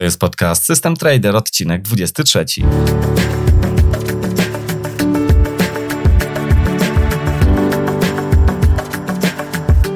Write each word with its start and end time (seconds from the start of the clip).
To 0.00 0.04
jest 0.04 0.20
podcast 0.20 0.64
System 0.64 0.96
Trader, 0.96 1.36
odcinek 1.36 1.82
23. 1.82 2.44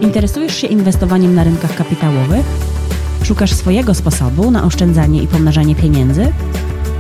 Interesujesz 0.01 0.57
się 0.57 0.67
inwestowaniem 0.67 1.35
na 1.35 1.45
rynkach 1.45 1.77
kapitałowych? 1.77 2.47
Szukasz 3.25 3.53
swojego 3.53 3.95
sposobu 3.95 4.51
na 4.51 4.65
oszczędzanie 4.65 5.23
i 5.23 5.27
pomnażanie 5.27 5.75
pieniędzy? 5.75 6.33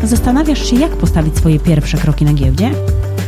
Zastanawiasz 0.04 0.70
się, 0.70 0.76
jak 0.76 0.96
postawić 0.96 1.36
swoje 1.36 1.60
pierwsze 1.60 1.98
kroki 1.98 2.24
na 2.24 2.32
giełdzie? 2.32 2.70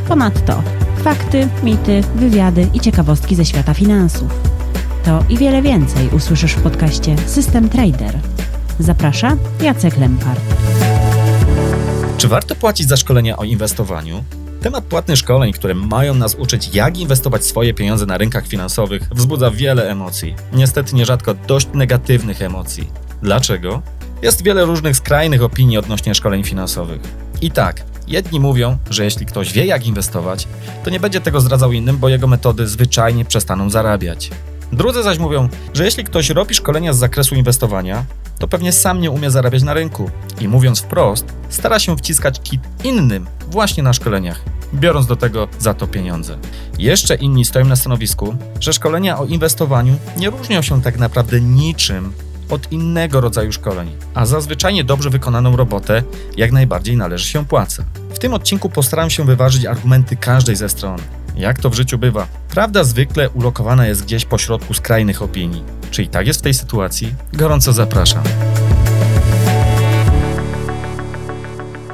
Ponadto 0.09 0.63
fakty, 1.05 1.49
mity, 1.63 2.03
wywiady 2.15 2.69
i 2.75 2.81
ciekawostki 2.81 3.35
ze 3.35 3.45
świata 3.45 3.75
finansów. 3.75 4.33
To 5.05 5.25
i 5.29 5.39
wiele 5.39 5.63
więcej 5.63 6.09
usłyszysz 6.09 6.53
w 6.53 6.63
podcaście 6.63 7.17
System 7.27 7.69
Trader. 7.69 8.34
Zaprasza 8.81 9.37
Jacek 9.61 9.97
Lempart. 9.97 10.41
Czy 12.17 12.29
warto 12.29 12.55
płacić 12.57 12.89
za 12.89 12.97
szkolenia 12.97 13.37
o 13.37 13.45
inwestowaniu? 13.45 14.25
Temat 14.63 14.85
płatnych 14.85 15.19
szkoleń, 15.19 15.53
które 15.53 15.75
mają 15.75 16.15
nas 16.15 16.35
uczyć, 16.35 16.75
jak 16.75 16.99
inwestować 16.99 17.45
swoje 17.45 17.75
pieniądze 17.75 18.07
na 18.07 18.19
rynkach 18.19 18.47
finansowych, 18.47 19.03
wzbudza 19.13 19.51
wiele 19.51 19.91
emocji. 19.91 20.35
Niestety 20.53 20.97
nierzadko 20.97 21.35
dość 21.35 21.69
negatywnych 21.75 22.43
emocji. 22.43 22.89
Dlaczego? 23.23 23.83
Jest 24.23 24.43
wiele 24.43 24.65
różnych 24.65 24.97
skrajnych 24.97 25.43
opinii 25.43 25.79
odnośnie 25.79 26.15
szkoleń 26.15 26.45
finansowych. 26.45 27.01
I 27.41 27.51
tak, 27.51 27.83
jedni 28.09 28.41
mówią, 28.41 28.79
że 28.91 29.05
jeśli 29.05 29.27
ktoś 29.27 29.53
wie, 29.53 29.67
jak 29.67 29.87
inwestować, 29.87 30.49
to 30.85 30.91
nie 30.91 31.01
będzie 31.01 31.21
tego 31.21 31.41
zdradzał 31.41 31.73
innym, 31.73 31.99
bo 31.99 32.09
jego 32.09 32.27
metody 32.27 32.67
zwyczajnie 32.67 33.25
przestaną 33.25 33.71
zarabiać. 33.71 34.31
Drudzy 34.73 35.03
zaś 35.03 35.19
mówią, 35.19 35.49
że 35.75 35.85
jeśli 35.85 36.05
ktoś 36.05 36.31
robi 36.31 36.55
szkolenia 36.55 36.93
z 36.93 36.99
zakresu 36.99 37.35
inwestowania, 37.35 38.05
to 38.45 38.49
pewnie 38.49 38.73
sam 38.73 39.01
nie 39.01 39.11
umie 39.11 39.31
zarabiać 39.31 39.63
na 39.63 39.75
rynku 39.75 40.11
i 40.41 40.49
mówiąc 40.49 40.81
wprost, 40.81 41.27
stara 41.49 41.79
się 41.79 41.97
wciskać 41.97 42.41
kit 42.41 42.61
innym 42.85 43.27
właśnie 43.51 43.83
na 43.83 43.93
szkoleniach, 43.93 44.43
biorąc 44.75 45.07
do 45.07 45.17
tego 45.17 45.49
za 45.59 45.75
to 45.75 45.87
pieniądze. 45.87 46.39
Jeszcze 46.79 47.15
inni 47.15 47.45
stoją 47.45 47.65
na 47.65 47.77
stanowisku, 47.77 48.37
że 48.61 48.73
szkolenia 48.73 49.19
o 49.19 49.25
inwestowaniu 49.25 49.97
nie 50.17 50.31
różnią 50.31 50.63
się 50.63 50.83
tak 50.83 50.99
naprawdę 50.99 51.41
niczym 51.41 52.13
od 52.51 52.73
innego 52.73 53.21
rodzaju 53.21 53.53
szkoleń, 53.53 53.91
a 54.15 54.27
za 54.27 54.41
zwyczajnie 54.41 54.85
dobrze 54.85 55.11
wykonaną 55.11 55.57
robotę 55.57 56.03
jak 56.37 56.53
najbardziej 56.53 56.97
należy 56.97 57.27
się 57.27 57.45
płaca. 57.45 57.85
W 58.15 58.19
tym 58.19 58.35
odcinku 58.35 58.71
postaram 58.71 59.11
się 59.11 59.25
wyważyć 59.25 59.67
argumenty 59.67 60.17
każdej 60.17 60.57
ze 60.57 60.69
stron. 60.69 60.99
Jak 61.37 61.61
to 61.61 61.71
w 61.71 61.75
życiu 61.75 61.99
bywa, 61.99 62.27
prawda 62.49 62.85
zwykle 62.85 63.31
ulokowana 63.31 63.87
jest 63.87 64.05
gdzieś 64.05 64.25
pośrodku 64.25 64.75
skrajnych 64.75 65.23
opinii. 65.23 65.65
Czy 65.91 66.03
i 66.03 66.09
tak 66.09 66.27
jest 66.27 66.41
w 66.41 66.43
tej 66.43 66.55
sytuacji? 66.55 67.15
Gorąco 67.33 67.73
zapraszam. 67.73 68.23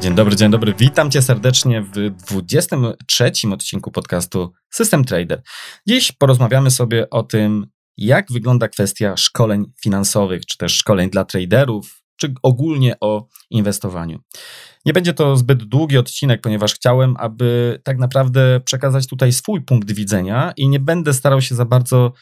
Dzień 0.01 0.15
dobry, 0.15 0.37
dzień 0.37 0.51
dobry. 0.51 0.75
Witam 0.79 1.11
Cię 1.11 1.23
serdecznie 1.23 1.83
w 1.83 2.11
23 2.11 3.33
odcinku 3.53 3.91
podcastu 3.91 4.53
System 4.71 5.05
Trader. 5.05 5.43
Dziś 5.89 6.13
porozmawiamy 6.13 6.71
sobie 6.71 7.11
o 7.11 7.23
tym, 7.23 7.67
jak 7.97 8.33
wygląda 8.33 8.69
kwestia 8.69 9.17
szkoleń 9.17 9.65
finansowych, 9.83 10.47
czy 10.47 10.59
też 10.59 10.77
szkoleń 10.77 11.11
dla 11.11 11.25
traderów, 11.25 12.00
czy 12.21 12.35
ogólnie 12.43 12.95
o 13.01 13.27
inwestowaniu. 13.51 14.19
Nie 14.85 14.93
będzie 14.93 15.15
to 15.15 15.37
zbyt 15.37 15.65
długi 15.65 15.99
odcinek, 15.99 16.41
ponieważ 16.41 16.75
chciałem, 16.75 17.17
aby 17.19 17.81
tak 17.85 17.99
naprawdę 17.99 18.61
przekazać 18.61 19.07
tutaj 19.07 19.33
swój 19.33 19.63
punkt 19.63 19.93
widzenia 19.93 20.53
i 20.57 20.69
nie 20.69 20.81
będę 20.81 21.15
starał 21.15 21.41
się 21.41 21.55
za 21.55 21.65
bardzo 21.65 22.13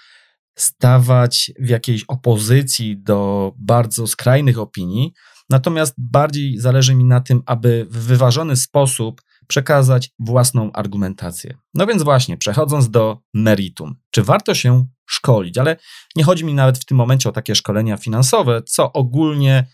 stawać 0.58 1.52
w 1.58 1.68
jakiejś 1.68 2.04
opozycji 2.08 3.02
do 3.02 3.52
bardzo 3.56 4.06
skrajnych 4.06 4.58
opinii. 4.58 5.12
Natomiast 5.50 5.94
bardziej 5.98 6.58
zależy 6.58 6.94
mi 6.94 7.04
na 7.04 7.20
tym, 7.20 7.42
aby 7.46 7.86
w 7.90 7.98
wyważony 7.98 8.56
sposób 8.56 9.22
przekazać 9.46 10.10
własną 10.18 10.72
argumentację. 10.72 11.54
No 11.74 11.86
więc 11.86 12.02
właśnie, 12.02 12.36
przechodząc 12.36 12.90
do 12.90 13.18
meritum. 13.34 13.94
Czy 14.10 14.22
warto 14.22 14.54
się 14.54 14.86
szkolić? 15.06 15.58
Ale 15.58 15.76
nie 16.16 16.24
chodzi 16.24 16.44
mi 16.44 16.54
nawet 16.54 16.78
w 16.78 16.84
tym 16.84 16.96
momencie 16.96 17.28
o 17.28 17.32
takie 17.32 17.54
szkolenia 17.54 17.96
finansowe, 17.96 18.62
co 18.62 18.92
ogólnie 18.92 19.66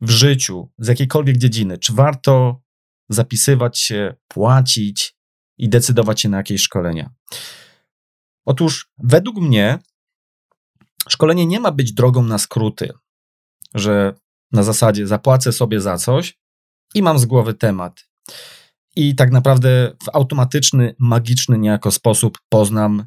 w 0.00 0.10
życiu, 0.10 0.70
z 0.78 0.88
jakiejkolwiek 0.88 1.36
dziedziny. 1.36 1.78
Czy 1.78 1.92
warto 1.92 2.62
zapisywać 3.08 3.78
się, 3.78 4.14
płacić 4.28 5.16
i 5.58 5.68
decydować 5.68 6.20
się 6.20 6.28
na 6.28 6.36
jakieś 6.36 6.62
szkolenia? 6.62 7.10
Otóż 8.44 8.90
według 8.98 9.36
mnie 9.36 9.78
szkolenie 11.08 11.46
nie 11.46 11.60
ma 11.60 11.72
być 11.72 11.92
drogą 11.92 12.22
na 12.22 12.38
skróty, 12.38 12.92
że 13.74 14.14
na 14.52 14.62
zasadzie 14.62 15.06
zapłacę 15.06 15.52
sobie 15.52 15.80
za 15.80 15.98
coś 15.98 16.38
i 16.94 17.02
mam 17.02 17.18
z 17.18 17.26
głowy 17.26 17.54
temat. 17.54 18.08
I 18.96 19.14
tak 19.14 19.30
naprawdę 19.30 19.92
w 20.04 20.08
automatyczny, 20.12 20.94
magiczny 20.98 21.58
niejako 21.58 21.90
sposób 21.90 22.38
poznam 22.48 23.06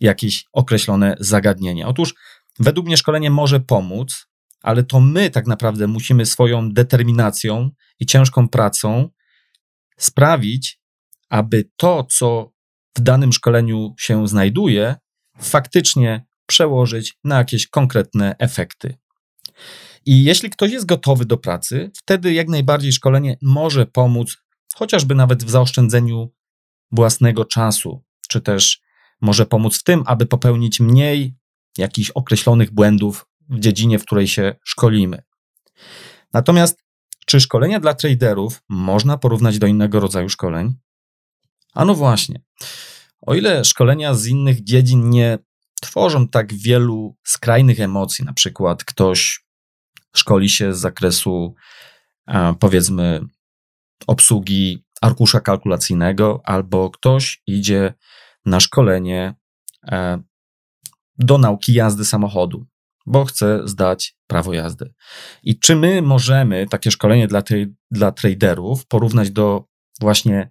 jakieś 0.00 0.44
określone 0.52 1.16
zagadnienie. 1.20 1.86
Otóż 1.86 2.14
według 2.58 2.86
mnie 2.86 2.96
szkolenie 2.96 3.30
może 3.30 3.60
pomóc, 3.60 4.26
ale 4.64 4.82
to 4.82 5.00
my 5.00 5.30
tak 5.30 5.46
naprawdę 5.46 5.86
musimy 5.86 6.26
swoją 6.26 6.72
determinacją 6.72 7.70
i 8.00 8.06
ciężką 8.06 8.48
pracą 8.48 9.08
sprawić, 9.96 10.80
aby 11.28 11.70
to, 11.76 12.06
co 12.10 12.52
w 12.96 13.00
danym 13.00 13.32
szkoleniu 13.32 13.94
się 13.98 14.28
znajduje, 14.28 14.96
faktycznie 15.38 16.26
przełożyć 16.46 17.18
na 17.24 17.38
jakieś 17.38 17.66
konkretne 17.66 18.36
efekty. 18.38 18.96
I 20.06 20.24
jeśli 20.24 20.50
ktoś 20.50 20.72
jest 20.72 20.86
gotowy 20.86 21.24
do 21.24 21.36
pracy, 21.36 21.90
wtedy 21.94 22.32
jak 22.32 22.48
najbardziej 22.48 22.92
szkolenie 22.92 23.36
może 23.42 23.86
pomóc, 23.86 24.36
chociażby 24.74 25.14
nawet 25.14 25.44
w 25.44 25.50
zaoszczędzeniu 25.50 26.32
własnego 26.92 27.44
czasu, 27.44 28.04
czy 28.28 28.40
też 28.40 28.80
może 29.20 29.46
pomóc 29.46 29.78
w 29.78 29.84
tym, 29.84 30.02
aby 30.06 30.26
popełnić 30.26 30.80
mniej 30.80 31.34
jakichś 31.78 32.10
określonych 32.10 32.70
błędów 32.70 33.26
w 33.48 33.60
dziedzinie, 33.60 33.98
w 33.98 34.04
której 34.04 34.28
się 34.28 34.54
szkolimy. 34.64 35.22
Natomiast, 36.32 36.84
czy 37.26 37.40
szkolenia 37.40 37.80
dla 37.80 37.94
traderów 37.94 38.62
można 38.68 39.18
porównać 39.18 39.58
do 39.58 39.66
innego 39.66 40.00
rodzaju 40.00 40.28
szkoleń? 40.28 40.74
A 41.74 41.84
no 41.84 41.94
właśnie. 41.94 42.42
O 43.20 43.34
ile 43.34 43.64
szkolenia 43.64 44.14
z 44.14 44.26
innych 44.26 44.64
dziedzin 44.64 45.10
nie 45.10 45.38
tworzą 45.80 46.28
tak 46.28 46.54
wielu 46.54 47.16
skrajnych 47.24 47.80
emocji, 47.80 48.24
na 48.24 48.32
przykład 48.32 48.84
ktoś 48.84 49.44
szkoli 50.16 50.48
się 50.48 50.74
z 50.74 50.78
zakresu, 50.78 51.54
powiedzmy, 52.60 53.20
obsługi 54.06 54.84
arkusza 55.00 55.40
kalkulacyjnego, 55.40 56.40
albo 56.44 56.90
ktoś 56.90 57.42
idzie 57.46 57.94
na 58.44 58.60
szkolenie 58.60 59.34
e, 59.86 60.22
do 61.18 61.38
nauki 61.38 61.74
jazdy 61.74 62.04
samochodu, 62.04 62.66
bo 63.06 63.24
chce 63.24 63.60
zdać 63.64 64.16
prawo 64.26 64.52
jazdy. 64.52 64.94
I 65.42 65.58
czy 65.58 65.76
my 65.76 66.02
możemy 66.02 66.66
takie 66.66 66.90
szkolenie 66.90 67.28
dla, 67.28 67.42
tej, 67.42 67.74
dla 67.90 68.12
traderów 68.12 68.86
porównać 68.86 69.30
do 69.30 69.64
właśnie 70.00 70.50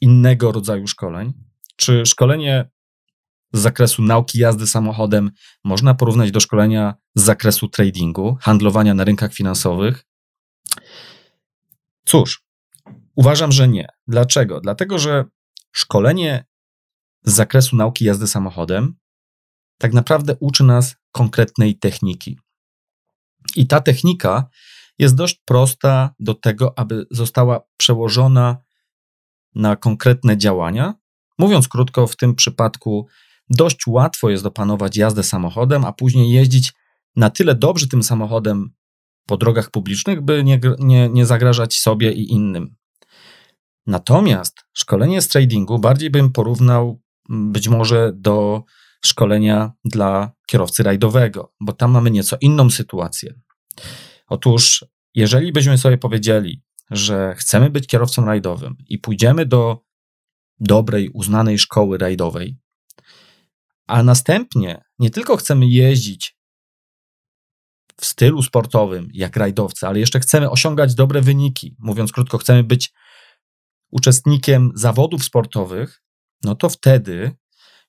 innego 0.00 0.52
rodzaju 0.52 0.86
szkoleń? 0.86 1.32
Czy 1.76 2.06
szkolenie 2.06 2.70
z 3.52 3.60
zakresu 3.60 4.02
nauki 4.02 4.38
jazdy 4.38 4.66
samochodem 4.66 5.30
można 5.64 5.94
porównać 5.94 6.30
do 6.30 6.40
szkolenia 6.40 6.94
z 7.14 7.22
zakresu 7.22 7.68
tradingu, 7.68 8.36
handlowania 8.40 8.94
na 8.94 9.04
rynkach 9.04 9.34
finansowych? 9.34 10.04
Cóż, 12.04 12.44
uważam, 13.16 13.52
że 13.52 13.68
nie. 13.68 13.88
Dlaczego? 14.06 14.60
Dlatego, 14.60 14.98
że 14.98 15.24
szkolenie 15.72 16.44
z 17.24 17.32
zakresu 17.32 17.76
nauki 17.76 18.04
jazdy 18.04 18.26
samochodem 18.26 18.96
tak 19.78 19.92
naprawdę 19.92 20.36
uczy 20.40 20.64
nas 20.64 20.96
konkretnej 21.12 21.78
techniki. 21.78 22.38
I 23.56 23.66
ta 23.66 23.80
technika 23.80 24.48
jest 24.98 25.14
dość 25.14 25.42
prosta 25.44 26.14
do 26.20 26.34
tego, 26.34 26.78
aby 26.78 27.06
została 27.10 27.60
przełożona 27.76 28.56
na 29.54 29.76
konkretne 29.76 30.38
działania. 30.38 30.94
Mówiąc 31.38 31.68
krótko, 31.68 32.06
w 32.06 32.16
tym 32.16 32.34
przypadku 32.34 33.06
dość 33.50 33.86
łatwo 33.86 34.30
jest 34.30 34.46
opanować 34.46 34.96
jazdę 34.96 35.22
samochodem, 35.22 35.84
a 35.84 35.92
później 35.92 36.32
jeździć 36.32 36.72
na 37.16 37.30
tyle 37.30 37.54
dobrze 37.54 37.86
tym 37.86 38.02
samochodem 38.02 38.70
po 39.26 39.36
drogach 39.36 39.70
publicznych, 39.70 40.20
by 40.20 40.44
nie, 40.44 40.60
nie, 40.78 41.08
nie 41.08 41.26
zagrażać 41.26 41.78
sobie 41.78 42.12
i 42.12 42.32
innym. 42.32 42.74
Natomiast 43.86 44.64
szkolenie 44.72 45.22
z 45.22 45.28
tradingu 45.28 45.78
bardziej 45.78 46.10
bym 46.10 46.32
porównał 46.32 47.00
być 47.28 47.68
może 47.68 48.12
do 48.14 48.64
szkolenia 49.04 49.72
dla 49.84 50.32
kierowcy 50.46 50.82
rajdowego, 50.82 51.52
bo 51.60 51.72
tam 51.72 51.90
mamy 51.90 52.10
nieco 52.10 52.36
inną 52.40 52.70
sytuację. 52.70 53.34
Otóż, 54.26 54.84
jeżeli 55.14 55.52
byśmy 55.52 55.78
sobie 55.78 55.98
powiedzieli, 55.98 56.62
że 56.90 57.34
chcemy 57.38 57.70
być 57.70 57.86
kierowcą 57.86 58.24
rajdowym 58.24 58.76
i 58.86 58.98
pójdziemy 58.98 59.46
do 59.46 59.80
dobrej, 60.60 61.08
uznanej 61.08 61.58
szkoły 61.58 61.98
rajdowej, 61.98 62.58
a 63.86 64.02
następnie 64.02 64.84
nie 64.98 65.10
tylko 65.10 65.36
chcemy 65.36 65.66
jeździć 65.66 66.38
w 68.00 68.06
stylu 68.06 68.42
sportowym, 68.42 69.08
jak 69.12 69.36
rajdowcy, 69.36 69.86
ale 69.86 69.98
jeszcze 69.98 70.20
chcemy 70.20 70.50
osiągać 70.50 70.94
dobre 70.94 71.20
wyniki, 71.20 71.76
mówiąc 71.78 72.12
krótko, 72.12 72.38
chcemy 72.38 72.64
być 72.64 72.92
uczestnikiem 73.90 74.72
zawodów 74.74 75.24
sportowych, 75.24 76.02
no 76.44 76.54
to 76.54 76.68
wtedy 76.68 77.36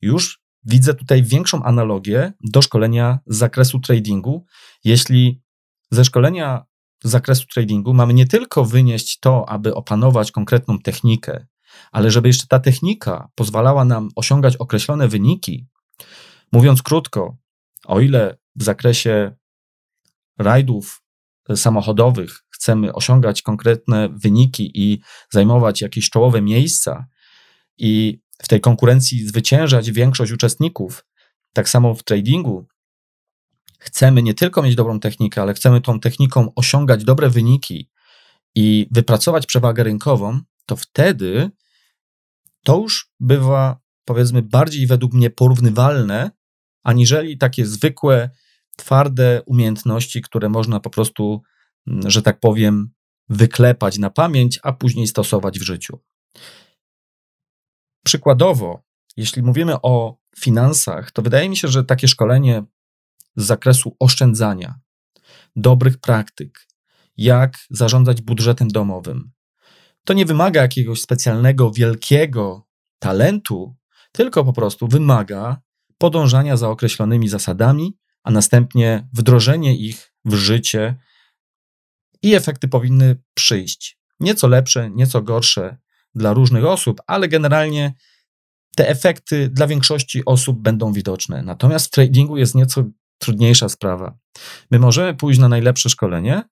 już 0.02 0.42
widzę 0.64 0.94
tutaj 0.94 1.24
większą 1.24 1.64
analogię 1.64 2.34
do 2.44 2.62
szkolenia 2.62 3.20
z 3.28 3.38
zakresu 3.38 3.80
tradingu. 3.80 4.46
Jeśli 4.84 5.42
ze 5.92 6.06
szkolenia 6.06 6.66
z 7.04 7.10
zakresu 7.10 7.46
tradingu 7.54 7.94
mamy 7.94 8.14
nie 8.14 8.28
tylko 8.28 8.66
wynieść 8.66 9.20
to, 9.20 9.50
aby 9.50 9.76
opanować 9.76 10.32
konkretną 10.32 10.80
technikę, 10.80 11.48
ale 11.92 12.12
żeby 12.12 12.28
jeszcze 12.28 12.48
ta 12.48 12.60
technika 12.60 13.30
pozwalała 13.36 13.86
nam 13.86 14.10
osiągać 14.16 14.56
określone 14.56 15.08
wyniki, 15.08 15.68
mówiąc 16.52 16.82
krótko, 16.82 17.38
o 17.86 18.00
ile 18.00 18.38
w 18.56 18.64
zakresie 18.64 19.36
rajdów 20.38 21.04
samochodowych 21.56 22.44
chcemy 22.50 22.94
osiągać 22.94 23.42
konkretne 23.42 24.10
wyniki 24.10 24.72
i 24.74 25.02
zajmować 25.30 25.82
jakieś 25.82 26.10
czołowe 26.10 26.42
miejsca 26.42 27.08
i 27.78 28.20
w 28.42 28.48
tej 28.48 28.62
konkurencji 28.62 29.28
zwyciężać 29.28 29.92
większość 29.92 30.32
uczestników, 30.32 31.06
tak 31.54 31.70
samo 31.70 31.96
w 31.96 32.04
tradingu 32.04 32.68
chcemy 33.80 34.24
nie 34.24 34.34
tylko 34.34 34.62
mieć 34.62 34.76
dobrą 34.76 35.00
technikę, 35.00 35.42
ale 35.42 35.54
chcemy 35.54 35.82
tą 35.82 36.00
techniką 36.00 36.54
osiągać 36.56 37.04
dobre 37.04 37.30
wyniki 37.30 37.90
i 38.56 38.88
wypracować 38.92 39.46
przewagę 39.46 39.84
rynkową, 39.84 40.40
to 40.66 40.76
wtedy 40.76 41.52
to 42.64 42.78
już 42.78 43.12
bywa, 43.20 43.80
powiedzmy, 44.06 44.42
bardziej 44.42 44.88
według 44.88 45.14
mnie 45.14 45.30
porównywalne, 45.30 46.32
aniżeli 46.84 47.38
takie 47.38 47.66
zwykłe, 47.66 48.30
twarde 48.78 49.42
umiejętności, 49.46 50.22
które 50.22 50.50
można 50.50 50.80
po 50.80 50.90
prostu, 50.90 51.42
że 51.88 52.22
tak 52.22 52.40
powiem, 52.40 52.90
wyklepać 53.30 53.98
na 53.98 54.10
pamięć, 54.10 54.60
a 54.64 54.74
później 54.74 55.08
stosować 55.08 55.60
w 55.60 55.64
życiu. 55.64 56.00
Przykładowo, 58.10 58.84
jeśli 59.18 59.44
mówimy 59.44 59.82
o 59.82 60.18
finansach, 60.40 61.12
to 61.12 61.22
wydaje 61.22 61.50
mi 61.50 61.58
się, 61.58 61.68
że 61.68 61.84
takie 61.84 62.08
szkolenie 62.08 62.64
z 63.36 63.46
zakresu 63.46 63.96
oszczędzania, 64.00 64.80
dobrych 65.56 65.98
praktyk, 65.98 66.68
jak 67.18 67.58
zarządzać 67.70 68.22
budżetem 68.22 68.68
domowym, 68.68 69.32
to 70.04 70.14
nie 70.14 70.26
wymaga 70.26 70.62
jakiegoś 70.62 71.02
specjalnego, 71.02 71.72
wielkiego 71.72 72.68
talentu, 73.00 73.76
tylko 74.12 74.46
po 74.46 74.54
prostu 74.54 74.88
wymaga 74.88 75.62
podążania 75.98 76.58
za 76.58 76.70
określonymi 76.70 77.28
zasadami, 77.28 77.98
a 78.24 78.32
następnie 78.32 79.08
wdrożenie 79.14 79.78
ich 79.78 80.14
w 80.26 80.34
życie 80.34 80.96
i 82.22 82.36
efekty 82.36 82.68
powinny 82.68 83.22
przyjść. 83.34 84.00
Nieco 84.20 84.48
lepsze, 84.48 84.90
nieco 84.90 85.22
gorsze 85.22 85.78
dla 86.16 86.34
różnych 86.34 86.66
osób, 86.66 87.02
ale 87.08 87.28
generalnie 87.28 87.94
te 88.76 88.90
efekty 88.90 89.50
dla 89.50 89.68
większości 89.68 90.26
osób 90.26 90.62
będą 90.62 90.94
widoczne. 90.94 91.44
Natomiast 91.44 91.88
w 91.88 91.90
tradingu 91.90 92.38
jest 92.38 92.56
nieco 92.56 92.84
trudniejsza 93.18 93.70
sprawa. 93.70 94.18
My 94.72 94.80
możemy 94.80 95.14
pójść 95.14 95.40
na 95.40 95.50
najlepsze 95.50 95.90
szkolenie 95.90 96.44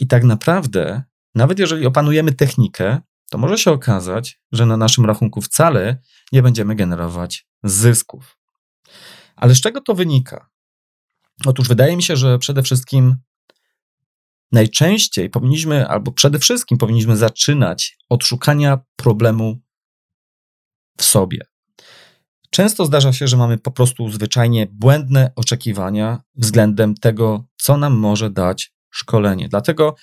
i 0.00 0.06
tak 0.06 0.24
naprawdę, 0.24 1.02
nawet 1.34 1.58
jeżeli 1.58 1.86
opanujemy 1.86 2.32
technikę, 2.32 3.00
to 3.30 3.38
może 3.38 3.58
się 3.58 3.70
okazać, 3.70 4.40
że 4.52 4.66
na 4.66 4.76
naszym 4.76 5.06
rachunku 5.06 5.40
wcale 5.40 5.98
nie 6.32 6.42
będziemy 6.42 6.74
generować 6.74 7.46
zysków. 7.62 8.38
Ale 9.36 9.54
z 9.54 9.60
czego 9.60 9.80
to 9.80 9.94
wynika? 9.94 10.48
Otóż 11.46 11.68
wydaje 11.68 11.96
mi 11.96 12.02
się, 12.02 12.16
że 12.16 12.38
przede 12.38 12.62
wszystkim 12.62 13.16
najczęściej 14.52 15.30
powinniśmy, 15.30 15.88
albo 15.88 16.12
przede 16.12 16.38
wszystkim 16.38 16.78
powinniśmy 16.78 17.16
zaczynać 17.16 17.96
od 18.08 18.24
szukania 18.24 18.78
problemu 18.96 19.60
w 20.98 21.04
sobie. 21.04 21.38
Często 22.50 22.84
zdarza 22.84 23.12
się, 23.12 23.28
że 23.28 23.36
mamy 23.36 23.58
po 23.58 23.70
prostu 23.70 24.10
zwyczajnie 24.10 24.66
błędne 24.70 25.32
oczekiwania 25.36 26.22
względem 26.34 26.94
tego, 26.94 27.44
co 27.56 27.76
nam 27.76 27.96
może 27.96 28.30
dać 28.30 28.72
szkolenie. 28.90 29.48
Dlatego 29.48 29.96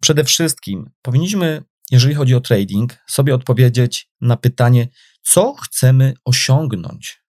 przede 0.00 0.24
wszystkim 0.24 0.90
powinniśmy, 1.02 1.62
jeżeli 1.90 2.14
chodzi 2.14 2.34
o 2.34 2.40
trading, 2.40 2.96
sobie 3.06 3.34
odpowiedzieć 3.34 4.10
na 4.20 4.36
pytanie, 4.36 4.88
co 5.22 5.54
chcemy 5.54 6.14
osiągnąć. 6.24 7.22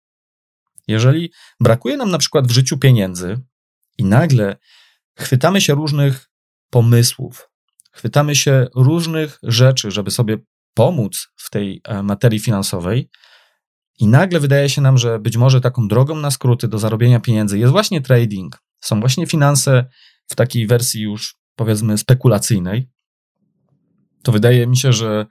Jeżeli 0.87 1.31
brakuje 1.59 1.97
nam 1.97 2.11
na 2.11 2.17
przykład 2.17 2.47
w 2.47 2.51
życiu 2.51 2.77
pieniędzy 2.77 3.39
i 3.97 4.03
nagle 4.03 4.57
chwytamy 5.19 5.61
się 5.61 5.73
różnych 5.73 6.30
pomysłów, 6.71 7.49
chwytamy 7.91 8.35
się 8.35 8.67
różnych 8.75 9.39
rzeczy, 9.43 9.91
żeby 9.91 10.11
sobie 10.11 10.37
pomóc 10.73 11.27
w 11.35 11.49
tej 11.49 11.81
e, 11.83 12.03
materii 12.03 12.39
finansowej, 12.39 13.09
i 14.01 14.07
nagle 14.07 14.39
wydaje 14.39 14.69
się 14.69 14.81
nam, 14.81 14.97
że 14.97 15.19
być 15.19 15.37
może 15.37 15.61
taką 15.61 15.87
drogą 15.87 16.15
na 16.15 16.31
skróty 16.31 16.67
do 16.67 16.79
zarobienia 16.79 17.19
pieniędzy 17.19 17.59
jest 17.59 17.71
właśnie 17.71 18.01
trading. 18.01 18.57
Są 18.79 18.99
właśnie 18.99 19.27
finanse 19.27 19.85
w 20.27 20.35
takiej 20.35 20.67
wersji 20.67 21.01
już 21.01 21.35
powiedzmy 21.55 21.97
spekulacyjnej. 21.97 22.89
To 24.23 24.31
wydaje 24.31 24.67
mi 24.67 24.77
się, 24.77 24.93
że 24.93 25.25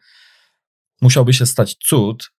musiałby 1.03 1.33
się 1.33 1.47
stać 1.47 1.75
cud, 1.75 2.31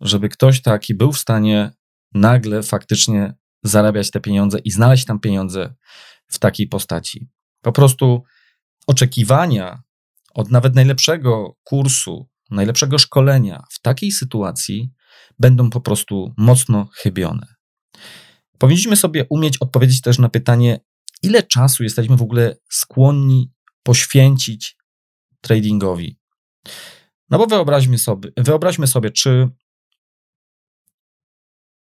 żeby 0.00 0.28
ktoś 0.28 0.62
taki 0.62 0.94
był 0.94 1.12
w 1.12 1.18
stanie 1.18 1.72
nagle 2.14 2.62
faktycznie 2.62 3.34
zarabiać 3.62 4.10
te 4.10 4.20
pieniądze 4.20 4.58
i 4.58 4.70
znaleźć 4.70 5.04
tam 5.04 5.20
pieniądze 5.20 5.74
w 6.26 6.38
takiej 6.38 6.68
postaci. 6.68 7.28
Po 7.62 7.72
prostu 7.72 8.22
oczekiwania 8.86 9.82
od 10.34 10.50
nawet 10.50 10.74
najlepszego 10.74 11.56
kursu, 11.64 12.28
najlepszego 12.50 12.98
szkolenia 12.98 13.64
w 13.70 13.80
takiej 13.80 14.12
sytuacji 14.12 14.92
będą 15.38 15.70
po 15.70 15.80
prostu 15.80 16.34
mocno 16.36 16.88
chybione. 16.94 17.46
Powinniśmy 18.58 18.96
sobie 18.96 19.26
umieć 19.30 19.58
odpowiedzieć 19.58 20.00
też 20.00 20.18
na 20.18 20.28
pytanie, 20.28 20.80
ile 21.22 21.42
czasu 21.42 21.82
jesteśmy 21.82 22.16
w 22.16 22.22
ogóle 22.22 22.56
skłonni 22.70 23.52
poświęcić 23.82 24.76
tradingowi. 25.40 26.18
No 27.30 27.38
bo 27.38 27.46
wyobraźmy 27.46 27.98
sobie, 27.98 28.30
wyobraźmy 28.36 28.86
sobie, 28.86 29.10
czy 29.10 29.48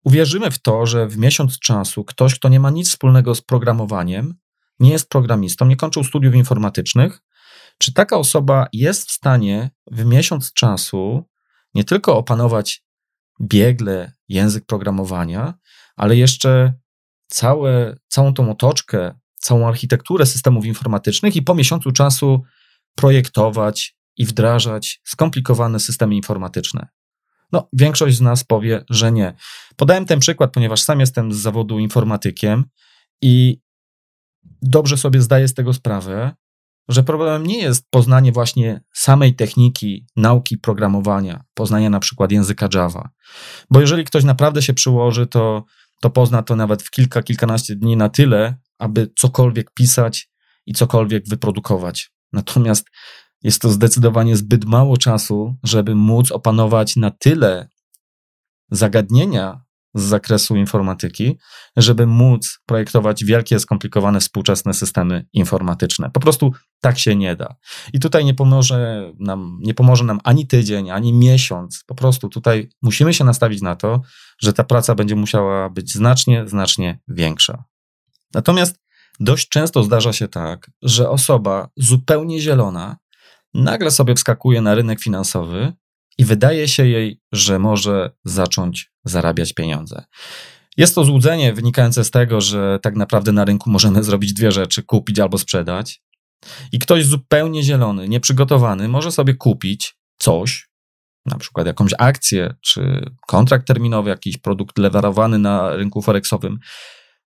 uwierzymy 0.05 0.51
w 0.51 0.63
to, 0.63 0.87
że 0.87 1.09
w 1.09 1.17
miesiąc 1.17 1.59
czasu 1.59 2.05
ktoś, 2.05 2.35
kto 2.35 2.49
nie 2.49 2.61
ma 2.61 2.71
nic 2.71 2.89
wspólnego 2.89 3.35
z 3.35 3.41
programowaniem, 3.41 4.35
nie 4.81 4.91
jest 4.91 5.09
programistą, 5.09 5.67
nie 5.67 5.77
kończył 5.77 6.05
studiów 6.05 6.35
informatycznych, 6.35 7.21
czy 7.79 7.93
taka 7.93 8.17
osoba 8.17 8.67
jest 8.73 9.09
w 9.09 9.13
stanie 9.13 9.71
w 9.91 10.05
miesiąc 10.05 10.53
czasu 10.53 11.25
nie 11.75 11.85
tylko 11.85 12.17
opanować 12.17 12.85
biegle 13.43 14.13
język 14.29 14.67
programowania, 14.67 15.55
ale 15.97 16.17
jeszcze 16.17 16.73
całe, 17.27 17.97
całą 18.09 18.35
tą 18.35 18.51
otoczkę, 18.51 19.15
całą 19.37 19.69
architekturę 19.69 20.27
systemów 20.27 20.65
informatycznych 20.67 21.37
i 21.37 21.43
po 21.43 21.55
miesiącu 21.55 21.93
czasu 21.93 22.43
projektować 22.95 23.97
i 24.17 24.27
wdrażać 24.27 25.01
skomplikowane 25.05 25.81
systemy 25.81 26.15
informatyczne. 26.15 26.89
No, 27.53 27.69
większość 27.73 28.17
z 28.17 28.21
nas 28.21 28.45
powie, 28.45 28.85
że 28.91 29.13
nie. 29.13 29.35
Podałem 29.77 30.07
ten 30.07 30.21
przykład, 30.21 30.53
ponieważ 30.53 30.83
sam 30.83 31.01
jestem 31.01 31.33
z 31.33 31.37
zawodu 31.37 31.79
informatykiem 31.79 32.65
i 33.23 33.61
dobrze 34.63 34.97
sobie 34.97 35.21
zdaję 35.21 35.49
z 35.49 35.55
tego 35.55 35.73
sprawę, 35.73 36.35
że 36.89 37.03
problemem 37.03 37.47
nie 37.47 37.59
jest 37.59 37.91
poznanie 37.91 38.33
właśnie 38.33 38.81
samej 38.93 39.35
techniki 39.35 40.07
nauki 40.17 40.59
programowania, 40.59 41.45
poznania 41.55 41.91
na 41.91 42.01
przykład 42.01 42.33
języka 42.33 42.69
Java. 42.75 43.11
Bo 43.71 43.81
jeżeli 43.81 44.05
ktoś 44.05 44.25
naprawdę 44.25 44.63
się 44.63 44.75
przyłoży, 44.75 45.27
to, 45.27 45.65
to 46.03 46.11
pozna 46.11 46.43
to 46.43 46.57
nawet 46.57 46.83
w 46.83 46.91
kilka, 46.91 47.23
kilkanaście 47.23 47.77
dni 47.77 47.97
na 47.97 48.09
tyle, 48.09 48.57
aby 48.79 49.11
cokolwiek 49.17 49.71
pisać 49.71 50.31
i 50.67 50.73
cokolwiek 50.73 51.29
wyprodukować. 51.29 52.13
Natomiast 52.33 52.87
jest 53.43 53.63
to 53.63 53.71
zdecydowanie 53.71 54.37
zbyt 54.37 54.65
mało 54.65 54.97
czasu, 54.97 55.57
żeby 55.63 55.95
móc 55.95 56.33
opanować 56.33 56.97
na 56.97 57.11
tyle 57.11 57.69
zagadnienia 58.71 59.64
z 59.95 60.03
zakresu 60.03 60.57
informatyki, 60.57 61.39
żeby 61.77 62.07
móc 62.07 62.59
projektować 62.67 63.25
wielkie, 63.25 63.61
skomplikowane, 63.61 64.21
współczesne 64.21 64.75
systemy 64.75 65.27
informatyczne. 65.33 66.11
Po 66.11 66.21
prostu 66.21 66.53
tak 66.81 66.99
się 66.99 67.17
nie 67.17 67.37
da. 67.37 67.55
I 67.93 68.01
tutaj 68.01 68.25
nie 68.25 68.35
pomoże 68.35 69.13
nam, 69.19 69.59
nie 69.63 69.75
pomoże 69.75 70.05
nam 70.05 70.21
ani 70.25 70.47
tydzień, 70.47 70.91
ani 70.91 71.13
miesiąc. 71.13 71.85
Po 71.87 71.95
prostu 71.95 72.29
tutaj 72.29 72.69
musimy 72.83 73.15
się 73.15 73.25
nastawić 73.25 73.63
na 73.63 73.77
to, 73.77 74.01
że 74.39 74.53
ta 74.53 74.65
praca 74.65 74.95
będzie 74.95 75.17
musiała 75.17 75.71
być 75.71 75.93
znacznie, 75.93 76.49
znacznie 76.49 77.01
większa. 77.09 77.65
Natomiast 78.35 78.77
dość 79.21 79.49
często 79.49 79.83
zdarza 79.83 80.13
się 80.13 80.29
tak, 80.29 80.71
że 80.83 81.11
osoba 81.11 81.69
zupełnie 81.77 82.41
zielona 82.41 82.97
nagle 83.55 83.91
sobie 83.91 84.15
wskakuje 84.15 84.61
na 84.61 84.75
rynek 84.75 85.01
finansowy 85.01 85.73
i 86.19 86.25
wydaje 86.25 86.69
się 86.69 86.87
jej, 86.87 87.21
że 87.33 87.59
może 87.59 88.11
zacząć 88.25 88.93
zarabiać 89.05 89.53
pieniądze. 89.53 90.05
Jest 90.77 90.95
to 90.95 91.05
złudzenie 91.05 91.53
wynikające 91.53 92.05
z 92.05 92.11
tego, 92.11 92.41
że 92.41 92.79
tak 92.83 92.97
naprawdę 92.97 93.33
na 93.33 93.45
rynku 93.45 93.71
możemy 93.71 94.05
zrobić 94.05 94.33
dwie 94.33 94.53
rzeczy: 94.53 94.83
kupić 94.83 95.19
albo 95.19 95.39
sprzedać. 95.39 96.03
I 96.73 96.79
ktoś 96.79 97.07
zupełnie 97.07 97.63
zielony, 97.63 98.09
nieprzygotowany, 98.09 98.89
może 98.89 99.13
sobie 99.13 99.35
kupić 99.35 99.97
coś, 100.19 100.69
na 101.27 101.39
przykład 101.39 101.67
jakąś 101.67 101.93
akcję, 101.99 102.55
czy 102.61 103.11
kontrakt 103.27 103.67
terminowy, 103.67 104.11
jakiś 104.11 104.39
produkt 104.39 104.79
lewarowany 104.79 105.39
na 105.39 105.77
rynku 105.77 106.03
forexowym, 106.03 106.59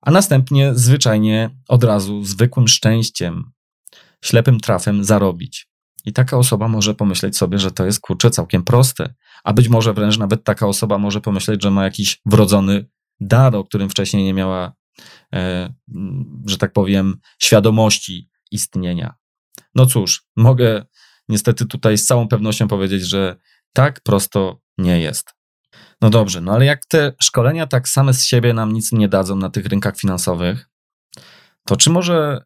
a 0.01 0.12
następnie 0.12 0.75
zwyczajnie 0.75 1.50
od 1.67 1.84
razu 1.84 2.24
zwykłym 2.24 2.67
szczęściem, 2.67 3.51
ślepym 4.24 4.60
trafem 4.60 5.03
zarobić. 5.03 5.67
I 6.08 6.14
taka 6.14 6.38
osoba 6.38 6.68
może 6.68 6.96
pomyśleć 6.96 7.38
sobie, 7.38 7.60
że 7.60 7.72
to 7.72 7.86
jest 7.86 8.00
kurczę 8.00 8.30
całkiem 8.30 8.64
proste, 8.64 9.14
a 9.44 9.54
być 9.54 9.70
może 9.70 9.94
wręcz 9.94 10.18
nawet 10.18 10.44
taka 10.44 10.68
osoba 10.68 10.98
może 10.98 11.22
pomyśleć, 11.22 11.64
że 11.64 11.72
ma 11.72 11.84
jakiś 11.84 12.22
wrodzony 12.26 12.90
dar, 13.20 13.56
o 13.56 13.64
którym 13.64 13.90
wcześniej 13.90 14.24
nie 14.24 14.34
miała, 14.34 14.74
e, 15.34 15.74
że 16.46 16.58
tak 16.58 16.74
powiem, 16.74 17.18
świadomości 17.40 18.30
istnienia. 18.52 19.16
No 19.76 19.86
cóż, 19.86 20.26
mogę 20.36 20.86
niestety 21.30 21.66
tutaj 21.66 21.98
z 21.98 22.06
całą 22.06 22.28
pewnością 22.28 22.68
powiedzieć, 22.68 23.04
że 23.04 23.36
tak 23.74 24.02
prosto 24.02 24.62
nie 24.78 25.00
jest. 25.00 25.34
No 26.02 26.10
dobrze, 26.10 26.42
no 26.42 26.52
ale 26.52 26.66
jak 26.66 26.86
te 26.86 27.14
szkolenia 27.22 27.68
tak 27.68 27.90
same 27.90 28.14
z 28.14 28.26
siebie 28.26 28.54
nam 28.54 28.74
nic 28.74 28.92
nie 28.92 29.08
dadzą 29.08 29.36
na 29.36 29.50
tych 29.50 29.66
rynkach 29.66 29.98
finansowych, 29.98 30.70
to 31.66 31.76
czy 31.76 31.90
może 31.90 32.46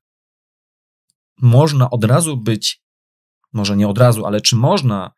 można 1.42 1.90
od 1.90 2.04
razu 2.04 2.38
być, 2.38 2.82
może 3.54 3.78
nie 3.78 3.88
od 3.88 3.98
razu, 3.98 4.26
ale 4.26 4.42
czy 4.42 4.56
można 4.56 5.12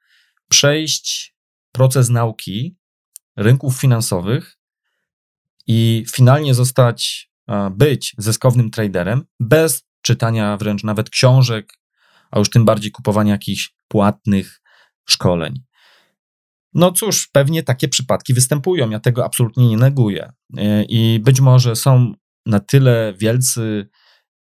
przejść 0.50 1.36
proces 1.72 2.10
nauki 2.10 2.78
rynków 3.36 3.80
finansowych 3.80 4.58
i 5.68 6.06
finalnie 6.12 6.54
zostać, 6.54 7.32
być 7.72 8.16
zyskownym 8.18 8.72
traderem 8.72 9.26
bez 9.40 9.84
czytania 10.02 10.58
wręcz 10.58 10.84
nawet 10.84 11.10
książek, 11.10 11.74
a 12.32 12.40
już 12.40 12.50
tym 12.50 12.66
bardziej 12.66 12.92
kupowania 12.92 13.32
jakichś 13.32 13.76
płatnych 13.88 14.62
szkoleń. 15.06 15.64
No 16.74 16.92
cóż, 16.92 17.28
pewnie 17.28 17.64
takie 17.64 17.88
przypadki 17.88 18.34
występują. 18.34 18.90
Ja 18.90 19.00
tego 19.00 19.26
absolutnie 19.26 19.68
nie 19.68 19.78
neguję. 19.78 20.34
E, 20.58 20.84
I 20.84 21.20
być 21.20 21.42
może 21.42 21.76
są 21.76 22.14
na 22.46 22.60
tyle 22.60 23.14
wielcy 23.18 23.90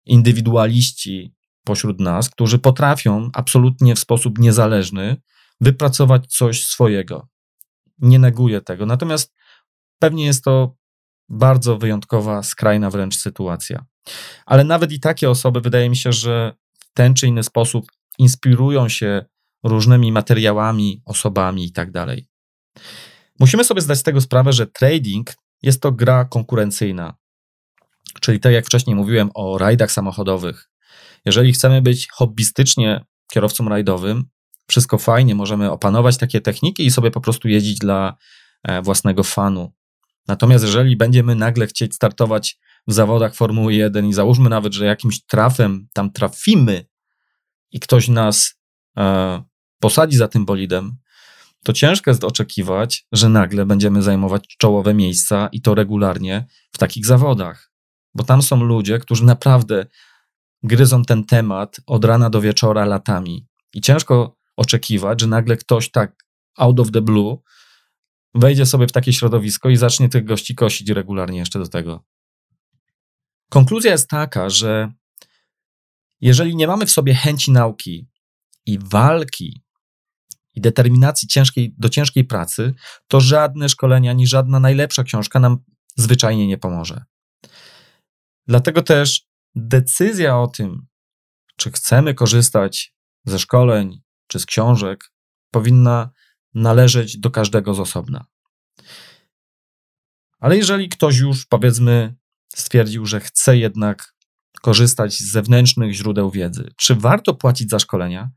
indywidualiści 0.06 1.36
pośród 1.64 2.00
nas, 2.00 2.30
którzy 2.30 2.60
potrafią 2.60 3.30
absolutnie 3.34 3.96
w 3.96 4.00
sposób 4.00 4.40
niezależny 4.40 5.22
wypracować 5.62 6.28
coś 6.28 6.64
swojego. 6.68 7.28
Nie 8.00 8.20
neguję 8.20 8.62
tego. 8.62 8.86
Natomiast 8.86 9.34
pewnie 10.00 10.26
jest 10.26 10.44
to 10.44 10.76
bardzo 11.30 11.78
wyjątkowa, 11.78 12.44
skrajna 12.44 12.90
wręcz 12.90 13.18
sytuacja. 13.18 13.86
Ale 14.46 14.64
nawet 14.64 14.92
i 14.92 15.00
takie 15.00 15.30
osoby, 15.30 15.62
wydaje 15.62 15.90
mi 15.90 15.96
się, 15.96 16.14
że 16.14 16.54
w 16.80 16.94
ten 16.94 17.14
czy 17.14 17.28
inny 17.28 17.44
sposób 17.44 17.92
inspirują 18.18 18.90
się 18.90 19.26
różnymi 19.64 20.12
materiałami, 20.12 21.02
osobami 21.06 21.66
i 21.66 21.72
tak 21.72 21.92
dalej. 21.92 22.28
Musimy 23.40 23.64
sobie 23.64 23.82
zdać 23.82 23.98
z 23.98 24.04
tego 24.04 24.22
sprawę, 24.22 24.54
że 24.54 24.68
trading 24.68 25.34
jest 25.62 25.82
to 25.82 25.92
gra 25.92 26.26
konkurencyjna. 26.26 27.16
Czyli 28.22 28.40
tak 28.40 28.54
jak 28.54 28.66
wcześniej 28.66 28.96
mówiłem 28.96 29.30
o 29.34 29.58
rajdach 29.58 29.92
samochodowych. 29.92 30.71
Jeżeli 31.26 31.54
chcemy 31.54 31.82
być 31.82 32.08
hobbystycznie 32.12 33.06
kierowcą 33.32 33.70
rajdowym, 33.70 34.26
wszystko 34.68 34.98
fajnie, 34.98 35.36
możemy 35.36 35.72
opanować 35.72 36.18
takie 36.18 36.42
techniki 36.42 36.86
i 36.86 36.92
sobie 36.92 37.12
po 37.12 37.22
prostu 37.22 37.48
jeździć 37.48 37.80
dla 37.80 38.18
e, 38.64 38.82
własnego 38.82 39.24
fanu. 39.24 39.74
Natomiast 40.28 40.66
jeżeli 40.66 40.98
będziemy 40.98 41.36
nagle 41.36 41.68
chcieć 41.68 41.96
startować 41.96 42.60
w 42.88 42.94
zawodach 42.94 43.36
Formuły 43.36 43.74
1 43.74 44.06
i 44.08 44.14
załóżmy 44.14 44.50
nawet, 44.50 44.74
że 44.74 44.86
jakimś 44.86 45.26
trafem 45.26 45.88
tam 45.94 46.12
trafimy 46.12 46.86
i 47.72 47.80
ktoś 47.80 48.08
nas 48.08 48.56
e, 48.98 49.44
posadzi 49.80 50.18
za 50.18 50.28
tym 50.28 50.46
bolidem, 50.46 50.98
to 51.64 51.74
ciężko 51.74 52.12
jest 52.12 52.24
oczekiwać, 52.24 53.06
że 53.12 53.30
nagle 53.30 53.66
będziemy 53.66 54.02
zajmować 54.02 54.56
czołowe 54.58 54.94
miejsca 54.94 55.50
i 55.52 55.62
to 55.62 55.76
regularnie 55.76 56.46
w 56.72 56.78
takich 56.78 57.06
zawodach. 57.06 57.72
Bo 58.14 58.24
tam 58.24 58.42
są 58.42 58.64
ludzie, 58.64 59.00
którzy 59.00 59.26
naprawdę 59.26 59.86
gryzą 60.64 61.04
ten 61.04 61.26
temat 61.26 61.78
od 61.86 62.06
rana 62.06 62.30
do 62.30 62.42
wieczora 62.42 62.86
latami. 62.86 63.48
I 63.74 63.82
ciężko 63.82 64.38
oczekiwać, 64.58 65.22
że 65.22 65.28
nagle 65.28 65.58
ktoś 65.58 65.92
tak 65.92 66.26
out 66.58 66.80
of 66.80 66.92
the 66.92 67.02
blue 67.02 67.38
wejdzie 68.36 68.66
sobie 68.66 68.88
w 68.88 68.92
takie 68.92 69.14
środowisko 69.14 69.70
i 69.70 69.78
zacznie 69.78 70.10
tych 70.10 70.26
gości 70.26 70.56
kosić 70.56 70.90
regularnie 70.90 71.40
jeszcze 71.40 71.60
do 71.60 71.68
tego. 71.68 72.04
Konkluzja 73.50 73.92
jest 73.92 74.10
taka, 74.10 74.50
że 74.50 74.92
jeżeli 76.22 76.56
nie 76.56 76.68
mamy 76.68 76.86
w 76.86 76.92
sobie 76.92 77.16
chęci 77.16 77.52
nauki 77.52 78.08
i 78.66 78.80
walki 78.80 79.64
i 80.54 80.62
determinacji 80.62 81.28
ciężkiej, 81.28 81.76
do 81.78 81.90
ciężkiej 81.90 82.26
pracy, 82.26 82.74
to 83.08 83.20
żadne 83.20 83.70
szkolenia 83.70 84.12
ani 84.12 84.28
żadna 84.28 84.60
najlepsza 84.60 85.04
książka 85.04 85.40
nam 85.40 85.58
zwyczajnie 85.96 86.48
nie 86.48 86.58
pomoże. 86.58 87.04
Dlatego 88.48 88.82
też 88.82 89.31
decyzja 89.56 90.40
o 90.40 90.48
tym, 90.48 90.88
czy 91.56 91.72
chcemy 91.72 92.14
korzystać 92.14 92.94
ze 93.26 93.40
szkoleń 93.40 94.02
czy 94.28 94.40
z 94.40 94.46
książek, 94.46 95.12
powinna 95.52 96.10
należeć 96.54 97.18
do 97.18 97.32
każdego 97.32 97.74
z 97.74 97.80
osobna. 97.80 98.26
Ale 100.40 100.58
jeżeli 100.58 100.90
ktoś 100.90 101.18
już, 101.18 101.46
powiedzmy, 101.46 102.16
stwierdził, 102.56 103.06
że 103.06 103.20
chce 103.20 103.58
jednak 103.58 104.14
korzystać 104.62 105.14
z 105.14 105.32
zewnętrznych 105.32 105.94
źródeł 105.94 106.32
wiedzy, 106.32 106.72
czy 106.78 106.96
warto 106.96 107.34
płacić 107.34 107.70
za 107.70 107.80
szkolenia? 107.80 108.30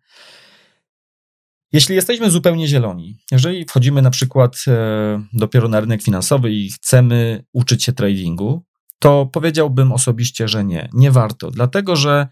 Jeśli 1.73 1.95
jesteśmy 1.95 2.31
zupełnie 2.31 2.69
zieloni, 2.69 3.19
jeżeli 3.31 3.65
wchodzimy 3.65 4.03
na 4.03 4.11
przykład 4.11 4.57
e, 4.69 5.27
dopiero 5.33 5.69
na 5.69 5.81
rynek 5.81 6.03
finansowy 6.03 6.53
i 6.53 6.71
chcemy 6.71 7.45
uczyć 7.53 7.85
się 7.85 7.93
tradingu, 7.93 8.65
to 9.05 9.27
powiedziałbym 9.27 9.93
osobiście, 9.93 10.49
że 10.49 10.65
nie, 10.65 10.89
nie 10.93 11.11
warto, 11.11 11.51
dlatego 11.51 11.97
że 11.97 12.29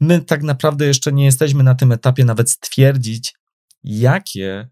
my 0.00 0.20
tak 0.20 0.42
naprawdę 0.42 0.86
jeszcze 0.86 1.12
nie 1.12 1.24
jesteśmy 1.24 1.62
na 1.62 1.74
tym 1.74 1.92
etapie 1.92 2.24
nawet 2.24 2.50
stwierdzić, 2.50 3.34
jakie, 3.82 4.68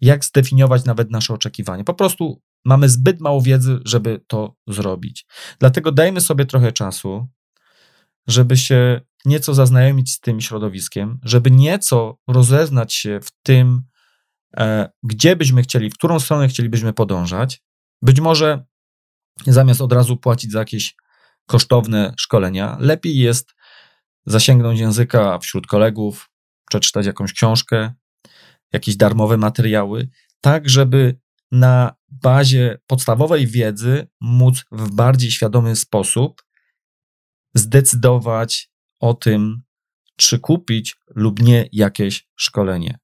jak 0.00 0.24
zdefiniować 0.24 0.84
nawet 0.84 1.10
nasze 1.10 1.34
oczekiwania. 1.34 1.84
Po 1.84 1.94
prostu 1.94 2.42
mamy 2.64 2.88
zbyt 2.88 3.20
mało 3.20 3.42
wiedzy, 3.42 3.78
żeby 3.84 4.24
to 4.26 4.56
zrobić. 4.66 5.26
Dlatego 5.58 5.92
dajmy 5.92 6.20
sobie 6.20 6.46
trochę 6.46 6.72
czasu, 6.72 7.28
żeby 8.26 8.56
się 8.56 9.00
nieco 9.24 9.54
zaznajomić 9.54 10.12
z 10.12 10.20
tym 10.20 10.40
środowiskiem, 10.40 11.18
żeby 11.22 11.50
nieco 11.50 12.18
rozeznać 12.28 12.94
się 12.94 13.20
w 13.22 13.30
tym, 13.42 13.82
e, 14.56 14.90
gdzie 15.02 15.36
byśmy 15.36 15.62
chcieli, 15.62 15.90
w 15.90 15.94
którą 15.94 16.20
stronę 16.20 16.48
chcielibyśmy 16.48 16.92
podążać. 16.92 17.62
Być 18.02 18.20
może 18.20 18.64
zamiast 19.46 19.80
od 19.80 19.92
razu 19.92 20.16
płacić 20.16 20.52
za 20.52 20.58
jakieś 20.58 20.94
kosztowne 21.46 22.14
szkolenia, 22.16 22.76
lepiej 22.80 23.16
jest 23.16 23.54
zasięgnąć 24.26 24.80
języka 24.80 25.38
wśród 25.38 25.66
kolegów, 25.66 26.30
przeczytać 26.68 27.06
jakąś 27.06 27.32
książkę, 27.32 27.92
jakieś 28.72 28.96
darmowe 28.96 29.36
materiały, 29.36 30.08
tak 30.40 30.68
żeby 30.68 31.18
na 31.52 31.94
bazie 32.08 32.78
podstawowej 32.86 33.46
wiedzy 33.46 34.08
móc 34.20 34.64
w 34.72 34.94
bardziej 34.94 35.30
świadomy 35.30 35.76
sposób 35.76 36.42
zdecydować 37.54 38.70
o 39.00 39.14
tym, 39.14 39.62
czy 40.16 40.38
kupić 40.38 40.96
lub 41.14 41.42
nie 41.42 41.68
jakieś 41.72 42.28
szkolenie. 42.36 42.98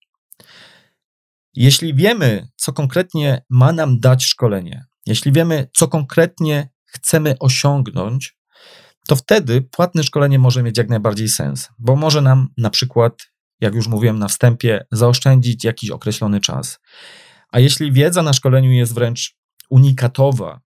Jeśli 1.54 1.94
wiemy, 1.94 2.48
co 2.56 2.72
konkretnie 2.72 3.44
ma 3.50 3.72
nam 3.72 4.00
dać 4.00 4.24
szkolenie, 4.24 4.84
jeśli 5.06 5.32
wiemy, 5.32 5.68
co 5.76 5.88
konkretnie 5.88 6.68
chcemy 6.84 7.34
osiągnąć, 7.40 8.36
to 9.08 9.16
wtedy 9.16 9.62
płatne 9.62 10.04
szkolenie 10.04 10.38
może 10.38 10.62
mieć 10.62 10.78
jak 10.78 10.88
najbardziej 10.88 11.28
sens, 11.28 11.68
bo 11.78 11.96
może 11.96 12.20
nam 12.20 12.48
na 12.56 12.70
przykład, 12.70 13.12
jak 13.60 13.74
już 13.74 13.88
mówiłem 13.88 14.18
na 14.18 14.28
wstępie, 14.28 14.86
zaoszczędzić 14.92 15.64
jakiś 15.64 15.90
określony 15.90 16.40
czas. 16.40 16.80
A 17.48 17.60
jeśli 17.60 17.92
wiedza 17.92 18.22
na 18.22 18.32
szkoleniu 18.32 18.72
jest 18.72 18.94
wręcz 18.94 19.36
unikatowa, 19.70 20.60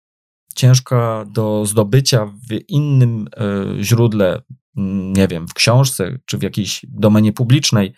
ciężka 0.54 1.24
do 1.28 1.66
zdobycia 1.66 2.26
w 2.26 2.52
innym 2.68 3.28
e, 3.36 3.84
źródle, 3.84 4.42
mm, 4.76 5.12
nie 5.12 5.28
wiem, 5.28 5.48
w 5.48 5.54
książce 5.54 6.18
czy 6.26 6.38
w 6.38 6.42
jakiejś 6.42 6.86
domenie 6.88 7.32
publicznej, 7.32 7.94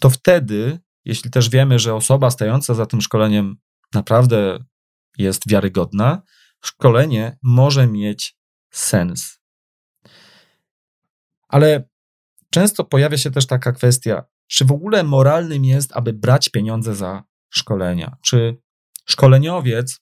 to 0.00 0.10
wtedy, 0.10 0.78
jeśli 1.04 1.30
też 1.30 1.48
wiemy, 1.48 1.78
że 1.78 1.94
osoba 1.94 2.30
stająca 2.30 2.74
za 2.74 2.86
tym 2.86 3.00
szkoleniem 3.00 3.56
naprawdę 3.94 4.58
jest 5.18 5.50
wiarygodna, 5.50 6.22
szkolenie 6.60 7.38
może 7.42 7.86
mieć 7.86 8.36
sens. 8.70 9.40
Ale 11.48 11.88
często 12.50 12.84
pojawia 12.84 13.18
się 13.18 13.30
też 13.30 13.46
taka 13.46 13.72
kwestia, 13.72 14.24
czy 14.46 14.64
w 14.64 14.72
ogóle 14.72 15.04
moralnym 15.04 15.64
jest, 15.64 15.96
aby 15.96 16.12
brać 16.12 16.48
pieniądze 16.48 16.94
za 16.94 17.24
szkolenia? 17.48 18.16
Czy 18.22 18.56
szkoleniowiec 19.04 20.00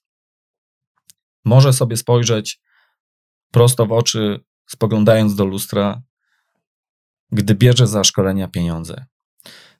może 1.45 1.73
sobie 1.73 1.97
spojrzeć 1.97 2.61
prosto 3.51 3.85
w 3.85 3.91
oczy, 3.91 4.39
spoglądając 4.67 5.35
do 5.35 5.45
lustra, 5.45 6.01
gdy 7.31 7.55
bierze 7.55 7.87
za 7.87 8.03
szkolenia 8.03 8.47
pieniądze. 8.47 9.05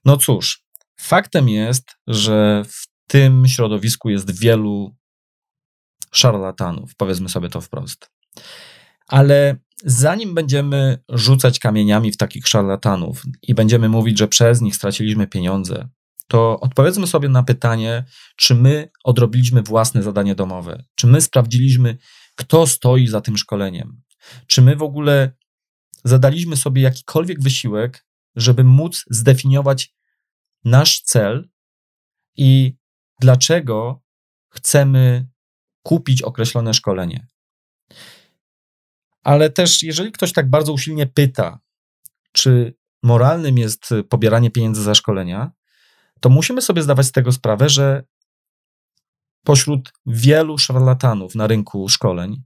No 0.04 0.16
cóż, 0.16 0.64
faktem 1.00 1.48
jest, 1.48 1.90
że 2.06 2.62
w 2.64 2.86
tym 3.06 3.48
środowisku 3.48 4.10
jest 4.10 4.40
wielu 4.40 4.96
szarlatanów, 6.12 6.96
powiedzmy 6.96 7.28
sobie 7.28 7.48
to 7.48 7.60
wprost. 7.60 8.10
Ale 9.06 9.56
zanim 9.84 10.34
będziemy 10.34 10.98
rzucać 11.08 11.58
kamieniami 11.58 12.12
w 12.12 12.16
takich 12.16 12.48
szarlatanów 12.48 13.22
i 13.42 13.54
będziemy 13.54 13.88
mówić, 13.88 14.18
że 14.18 14.28
przez 14.28 14.60
nich 14.60 14.76
straciliśmy 14.76 15.26
pieniądze, 15.26 15.88
to 16.28 16.60
odpowiedzmy 16.60 17.06
sobie 17.06 17.28
na 17.28 17.42
pytanie, 17.42 18.04
czy 18.36 18.54
my 18.54 18.90
odrobiliśmy 19.04 19.62
własne 19.62 20.02
zadanie 20.02 20.34
domowe, 20.34 20.84
czy 20.94 21.06
my 21.06 21.20
sprawdziliśmy, 21.20 21.98
kto 22.34 22.66
stoi 22.66 23.06
za 23.06 23.20
tym 23.20 23.36
szkoleniem, 23.36 24.02
czy 24.46 24.62
my 24.62 24.76
w 24.76 24.82
ogóle 24.82 25.32
zadaliśmy 26.04 26.56
sobie 26.56 26.82
jakikolwiek 26.82 27.42
wysiłek, 27.42 28.06
żeby 28.36 28.64
móc 28.64 29.04
zdefiniować 29.10 29.94
nasz 30.64 31.00
cel 31.00 31.48
i 32.36 32.76
dlaczego 33.20 34.02
chcemy 34.48 35.28
kupić 35.88 36.22
określone 36.22 36.74
szkolenie. 36.74 37.26
Ale 39.24 39.50
też, 39.50 39.82
jeżeli 39.82 40.12
ktoś 40.12 40.32
tak 40.32 40.50
bardzo 40.50 40.72
usilnie 40.72 41.06
pyta, 41.06 41.60
czy 42.32 42.74
moralnym 43.02 43.58
jest 43.58 43.94
pobieranie 44.08 44.50
pieniędzy 44.50 44.82
za 44.82 44.94
szkolenia, 44.94 45.52
to 46.20 46.28
musimy 46.28 46.62
sobie 46.62 46.82
zdawać 46.82 47.06
z 47.06 47.12
tego 47.12 47.32
sprawę, 47.32 47.68
że 47.68 48.04
pośród 49.44 49.92
wielu 50.06 50.58
szarlatanów 50.58 51.34
na 51.34 51.46
rynku 51.46 51.88
szkoleń 51.88 52.42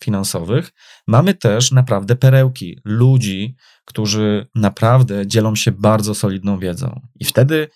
finansowych 0.00 0.72
mamy 1.06 1.34
też 1.34 1.72
naprawdę 1.72 2.16
perełki, 2.16 2.78
ludzi, 2.84 3.56
którzy 3.84 4.46
naprawdę 4.54 5.26
dzielą 5.26 5.56
się 5.56 5.72
bardzo 5.72 6.14
solidną 6.14 6.58
wiedzą. 6.58 7.00
I 7.14 7.24
wtedy 7.24 7.68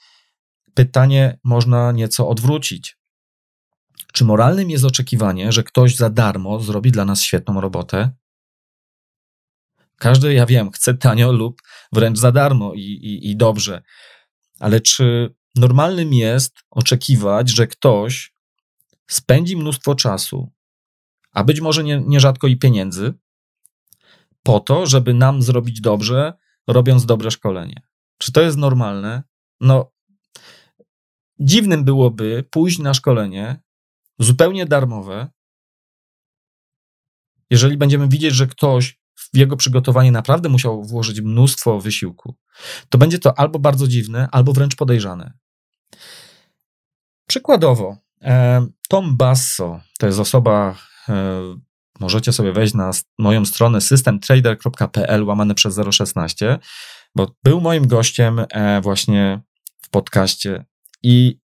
pytanie 0.74 1.38
można 1.44 1.92
nieco 1.92 2.28
odwrócić. 2.28 2.99
Czy 4.12 4.24
moralnym 4.24 4.70
jest 4.70 4.84
oczekiwanie, 4.84 5.52
że 5.52 5.62
ktoś 5.62 5.96
za 5.96 6.10
darmo 6.10 6.60
zrobi 6.60 6.92
dla 6.92 7.04
nas 7.04 7.22
świetną 7.22 7.60
robotę? 7.60 8.10
Każdy, 9.96 10.34
ja 10.34 10.46
wiem, 10.46 10.70
chce 10.70 10.94
tanio 10.94 11.32
lub 11.32 11.62
wręcz 11.92 12.18
za 12.18 12.32
darmo 12.32 12.74
i, 12.74 12.80
i, 12.80 13.30
i 13.30 13.36
dobrze, 13.36 13.82
ale 14.58 14.80
czy 14.80 15.34
normalnym 15.56 16.12
jest 16.12 16.58
oczekiwać, 16.70 17.50
że 17.50 17.66
ktoś 17.66 18.32
spędzi 19.10 19.56
mnóstwo 19.56 19.94
czasu, 19.94 20.52
a 21.32 21.44
być 21.44 21.60
może 21.60 21.84
nie, 21.84 22.02
nierzadko 22.06 22.46
i 22.46 22.56
pieniędzy, 22.56 23.14
po 24.42 24.60
to, 24.60 24.86
żeby 24.86 25.14
nam 25.14 25.42
zrobić 25.42 25.80
dobrze, 25.80 26.32
robiąc 26.66 27.06
dobre 27.06 27.30
szkolenie? 27.30 27.82
Czy 28.18 28.32
to 28.32 28.40
jest 28.40 28.56
normalne? 28.56 29.22
No, 29.60 29.92
dziwnym 31.38 31.84
byłoby 31.84 32.44
pójść 32.50 32.78
na 32.78 32.94
szkolenie 32.94 33.60
zupełnie 34.20 34.66
darmowe, 34.66 35.28
jeżeli 37.50 37.76
będziemy 37.76 38.08
widzieć, 38.08 38.34
że 38.34 38.46
ktoś 38.46 39.00
w 39.32 39.36
jego 39.36 39.56
przygotowanie 39.56 40.12
naprawdę 40.12 40.48
musiał 40.48 40.84
włożyć 40.84 41.20
mnóstwo 41.20 41.80
wysiłku, 41.80 42.36
to 42.88 42.98
będzie 42.98 43.18
to 43.18 43.38
albo 43.38 43.58
bardzo 43.58 43.88
dziwne, 43.88 44.28
albo 44.32 44.52
wręcz 44.52 44.76
podejrzane. 44.76 45.32
Przykładowo, 47.26 47.96
e, 48.22 48.66
Tom 48.88 49.16
Basso 49.16 49.80
to 49.98 50.06
jest 50.06 50.18
osoba, 50.18 50.76
e, 51.08 51.40
możecie 52.00 52.32
sobie 52.32 52.52
wejść 52.52 52.74
na 52.74 52.90
moją 53.18 53.44
stronę 53.44 53.80
systemtrader.pl 53.80 55.24
łamane 55.24 55.54
przez 55.54 55.80
016, 55.90 56.58
bo 57.16 57.34
był 57.44 57.60
moim 57.60 57.86
gościem 57.86 58.46
e, 58.50 58.80
właśnie 58.80 59.40
w 59.82 59.90
podcaście 59.90 60.64
i 61.02 61.40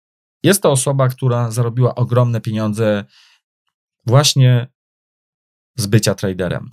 jest 0.47 0.63
to 0.63 0.71
osoba, 0.71 1.09
która 1.09 1.51
zarobiła 1.51 1.95
ogromne 1.95 2.41
pieniądze 2.41 3.05
właśnie 4.07 4.69
z 5.77 5.87
bycia 5.87 6.15
traderem. 6.15 6.71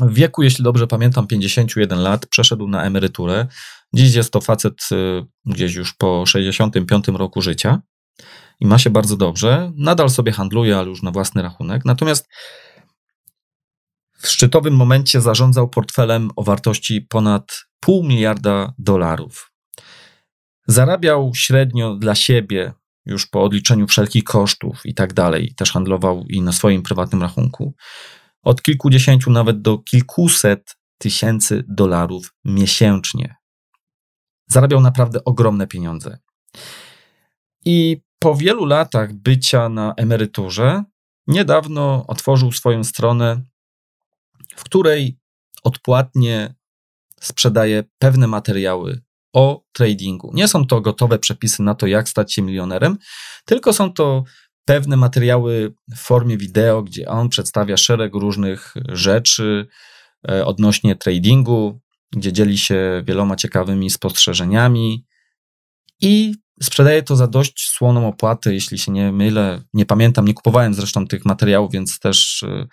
W 0.00 0.14
wieku, 0.14 0.42
jeśli 0.42 0.64
dobrze 0.64 0.86
pamiętam, 0.86 1.26
51 1.26 2.02
lat 2.02 2.26
przeszedł 2.26 2.68
na 2.68 2.84
emeryturę. 2.84 3.46
Dziś 3.94 4.14
jest 4.14 4.32
to 4.32 4.40
facet 4.40 4.74
y, 4.92 5.26
gdzieś 5.46 5.74
już 5.74 5.94
po 5.94 6.26
65 6.26 7.08
roku 7.08 7.42
życia 7.42 7.82
i 8.60 8.66
ma 8.66 8.78
się 8.78 8.90
bardzo 8.90 9.16
dobrze. 9.16 9.72
Nadal 9.76 10.10
sobie 10.10 10.32
handluje, 10.32 10.78
ale 10.78 10.88
już 10.88 11.02
na 11.02 11.10
własny 11.10 11.42
rachunek. 11.42 11.84
Natomiast 11.84 12.28
w 14.18 14.28
szczytowym 14.28 14.74
momencie 14.74 15.20
zarządzał 15.20 15.68
portfelem 15.68 16.30
o 16.36 16.42
wartości 16.42 17.00
ponad 17.00 17.64
pół 17.80 18.04
miliarda 18.04 18.72
dolarów. 18.78 19.55
Zarabiał 20.66 21.34
średnio 21.34 21.94
dla 21.94 22.14
siebie, 22.14 22.72
już 23.06 23.26
po 23.26 23.42
odliczeniu 23.42 23.86
wszelkich 23.86 24.24
kosztów 24.24 24.80
i 24.84 24.94
tak 24.94 25.12
dalej, 25.12 25.54
też 25.56 25.72
handlował 25.72 26.24
i 26.28 26.42
na 26.42 26.52
swoim 26.52 26.82
prywatnym 26.82 27.22
rachunku, 27.22 27.74
od 28.42 28.62
kilkudziesięciu 28.62 29.30
nawet 29.30 29.62
do 29.62 29.78
kilkuset 29.78 30.76
tysięcy 30.98 31.64
dolarów 31.68 32.34
miesięcznie. 32.44 33.36
Zarabiał 34.48 34.80
naprawdę 34.80 35.24
ogromne 35.24 35.66
pieniądze. 35.66 36.18
I 37.64 38.02
po 38.18 38.34
wielu 38.34 38.64
latach 38.64 39.12
bycia 39.12 39.68
na 39.68 39.94
emeryturze, 39.96 40.84
niedawno 41.26 42.04
otworzył 42.06 42.52
swoją 42.52 42.84
stronę, 42.84 43.42
w 44.56 44.64
której 44.64 45.18
odpłatnie 45.62 46.54
sprzedaje 47.20 47.84
pewne 47.98 48.26
materiały 48.26 49.05
o 49.36 49.64
tradingu. 49.72 50.30
Nie 50.34 50.48
są 50.48 50.66
to 50.66 50.80
gotowe 50.80 51.18
przepisy 51.18 51.62
na 51.62 51.74
to, 51.74 51.86
jak 51.86 52.08
stać 52.08 52.34
się 52.34 52.42
milionerem, 52.42 52.98
tylko 53.44 53.72
są 53.72 53.92
to 53.92 54.24
pewne 54.64 54.96
materiały 54.96 55.74
w 55.90 55.98
formie 55.98 56.36
wideo, 56.36 56.82
gdzie 56.82 57.08
on 57.08 57.28
przedstawia 57.28 57.76
szereg 57.76 58.14
różnych 58.14 58.74
rzeczy 58.88 59.66
e, 60.28 60.46
odnośnie 60.46 60.96
tradingu, 60.96 61.80
gdzie 62.12 62.32
dzieli 62.32 62.58
się 62.58 63.02
wieloma 63.06 63.36
ciekawymi 63.36 63.90
spostrzeżeniami 63.90 65.06
i 66.00 66.34
sprzedaje 66.62 67.02
to 67.02 67.16
za 67.16 67.26
dość 67.26 67.68
słoną 67.68 68.08
opłatę, 68.08 68.54
jeśli 68.54 68.78
się 68.78 68.92
nie 68.92 69.12
mylę. 69.12 69.62
Nie 69.74 69.86
pamiętam, 69.86 70.24
nie 70.26 70.34
kupowałem 70.34 70.74
zresztą 70.74 71.06
tych 71.06 71.24
materiałów, 71.24 71.72
więc 71.72 71.98
też 71.98 72.42
e, 72.42 72.66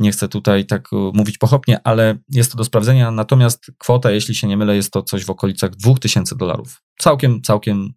nie 0.00 0.12
chcę 0.12 0.28
tutaj 0.28 0.66
tak 0.66 0.92
e, 0.92 0.96
mówić 0.96 1.38
pochopnie, 1.38 1.80
ale 1.84 2.18
jest 2.28 2.52
to 2.52 2.58
do 2.58 2.64
sprawdzenia. 2.64 3.10
Natomiast 3.10 3.70
kwota, 3.78 4.10
jeśli 4.10 4.34
się 4.34 4.46
nie 4.46 4.56
mylę, 4.56 4.76
jest 4.76 4.92
to 4.92 5.02
coś 5.02 5.24
w 5.24 5.30
okolicach 5.30 5.70
2000 5.70 6.36
dolarów. 6.36 6.82
Całkiem, 6.98 7.42
całkiem 7.42 7.92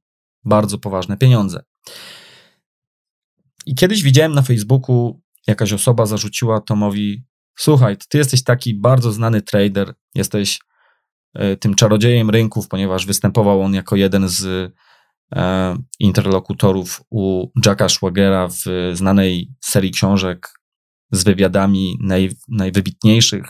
bardzo 0.45 0.77
poważne 0.77 1.17
pieniądze. 1.17 1.63
I 3.65 3.75
kiedyś 3.75 4.03
widziałem 4.03 4.33
na 4.33 4.41
Facebooku, 4.41 5.21
jakaś 5.47 5.73
osoba 5.73 6.05
zarzuciła 6.05 6.61
Tomowi: 6.61 7.23
Słuchaj, 7.55 7.97
ty 8.09 8.17
jesteś 8.17 8.43
taki 8.43 8.73
bardzo 8.73 9.11
znany 9.11 9.41
trader, 9.41 9.93
jesteś 10.15 10.59
e, 11.33 11.57
tym 11.57 11.75
czarodziejem 11.75 12.29
rynków, 12.29 12.67
ponieważ 12.67 13.05
występował 13.05 13.61
on 13.61 13.73
jako 13.73 13.95
jeden 13.95 14.29
z 14.29 14.73
interlokutorów 15.99 17.01
u 17.09 17.47
Jacka 17.65 17.89
Schwagera 17.89 18.47
w 18.47 18.63
znanej 18.93 19.51
serii 19.61 19.91
książek 19.91 20.49
z 21.11 21.23
wywiadami 21.23 21.97
naj, 22.01 22.31
najwybitniejszych, 22.47 23.45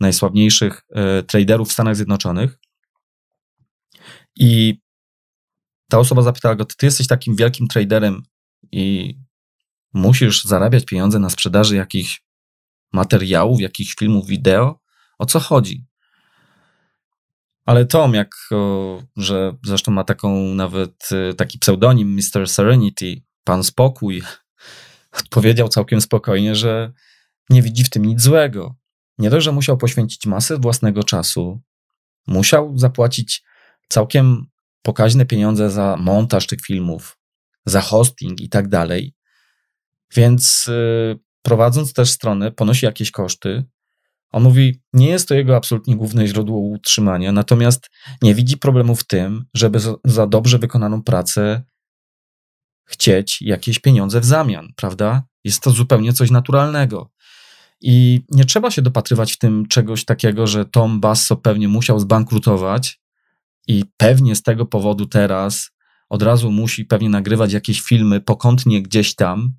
najsławniejszych 0.00 0.82
e, 0.94 1.22
traderów 1.22 1.68
w 1.68 1.72
Stanach 1.72 1.96
Zjednoczonych. 1.96 2.58
I 4.36 4.80
ta 5.90 5.98
osoba 5.98 6.22
zapytała 6.22 6.54
go: 6.54 6.64
Ty 6.64 6.86
jesteś 6.86 7.06
takim 7.06 7.36
wielkim 7.36 7.68
traderem 7.68 8.22
i 8.72 9.14
musisz 9.94 10.44
zarabiać 10.44 10.84
pieniądze 10.84 11.18
na 11.18 11.30
sprzedaży 11.30 11.76
jakichś 11.76 12.22
materiałów, 12.92 13.60
jakichś 13.60 13.94
filmów 13.94 14.26
wideo. 14.26 14.80
O 15.18 15.26
co 15.26 15.40
chodzi? 15.40 15.87
Ale 17.68 17.86
Tom, 17.86 18.14
jak, 18.14 18.34
o, 18.52 19.02
że 19.16 19.52
zresztą 19.64 19.92
ma 19.92 20.04
taką 20.04 20.54
nawet 20.54 21.08
y, 21.30 21.34
taki 21.34 21.58
pseudonim 21.58 22.14
Mr. 22.16 22.48
Serenity, 22.48 23.22
pan 23.44 23.64
spokój, 23.64 24.22
odpowiedział 25.20 25.68
całkiem 25.68 26.00
spokojnie, 26.00 26.54
że 26.54 26.92
nie 27.50 27.62
widzi 27.62 27.84
w 27.84 27.90
tym 27.90 28.04
nic 28.04 28.22
złego. 28.22 28.76
Nie 29.18 29.30
dość, 29.30 29.44
że 29.44 29.52
musiał 29.52 29.76
poświęcić 29.76 30.26
masę 30.26 30.58
własnego 30.58 31.04
czasu, 31.04 31.60
musiał 32.26 32.78
zapłacić 32.78 33.42
całkiem 33.88 34.46
pokaźne 34.82 35.26
pieniądze 35.26 35.70
za 35.70 35.96
montaż 36.00 36.46
tych 36.46 36.60
filmów, 36.60 37.18
za 37.66 37.80
hosting 37.80 38.40
i 38.40 38.48
tak 38.48 38.68
dalej. 38.68 39.14
Więc 40.14 40.66
y, 40.68 41.18
prowadząc 41.42 41.92
też 41.92 42.10
stronę, 42.10 42.52
ponosi 42.52 42.86
jakieś 42.86 43.10
koszty. 43.10 43.64
On 44.32 44.42
mówi, 44.42 44.82
nie 44.92 45.08
jest 45.08 45.28
to 45.28 45.34
jego 45.34 45.56
absolutnie 45.56 45.96
główne 45.96 46.26
źródło 46.26 46.58
utrzymania, 46.58 47.32
natomiast 47.32 47.90
nie 48.22 48.34
widzi 48.34 48.56
problemu 48.56 48.96
w 48.96 49.06
tym, 49.06 49.44
żeby 49.54 49.78
za 50.04 50.26
dobrze 50.26 50.58
wykonaną 50.58 51.02
pracę 51.02 51.62
chcieć 52.88 53.42
jakieś 53.42 53.78
pieniądze 53.78 54.20
w 54.20 54.24
zamian, 54.24 54.68
prawda? 54.76 55.22
Jest 55.44 55.62
to 55.62 55.70
zupełnie 55.70 56.12
coś 56.12 56.30
naturalnego. 56.30 57.10
I 57.80 58.24
nie 58.30 58.44
trzeba 58.44 58.70
się 58.70 58.82
dopatrywać 58.82 59.32
w 59.32 59.38
tym 59.38 59.66
czegoś 59.66 60.04
takiego, 60.04 60.46
że 60.46 60.64
Tom 60.64 61.00
Basso 61.00 61.36
pewnie 61.36 61.68
musiał 61.68 62.00
zbankrutować 62.00 63.00
i 63.66 63.84
pewnie 63.96 64.36
z 64.36 64.42
tego 64.42 64.66
powodu 64.66 65.06
teraz 65.06 65.70
od 66.08 66.22
razu 66.22 66.50
musi 66.50 66.84
pewnie 66.84 67.08
nagrywać 67.08 67.52
jakieś 67.52 67.80
filmy 67.80 68.20
pokątnie 68.20 68.82
gdzieś 68.82 69.14
tam 69.14 69.52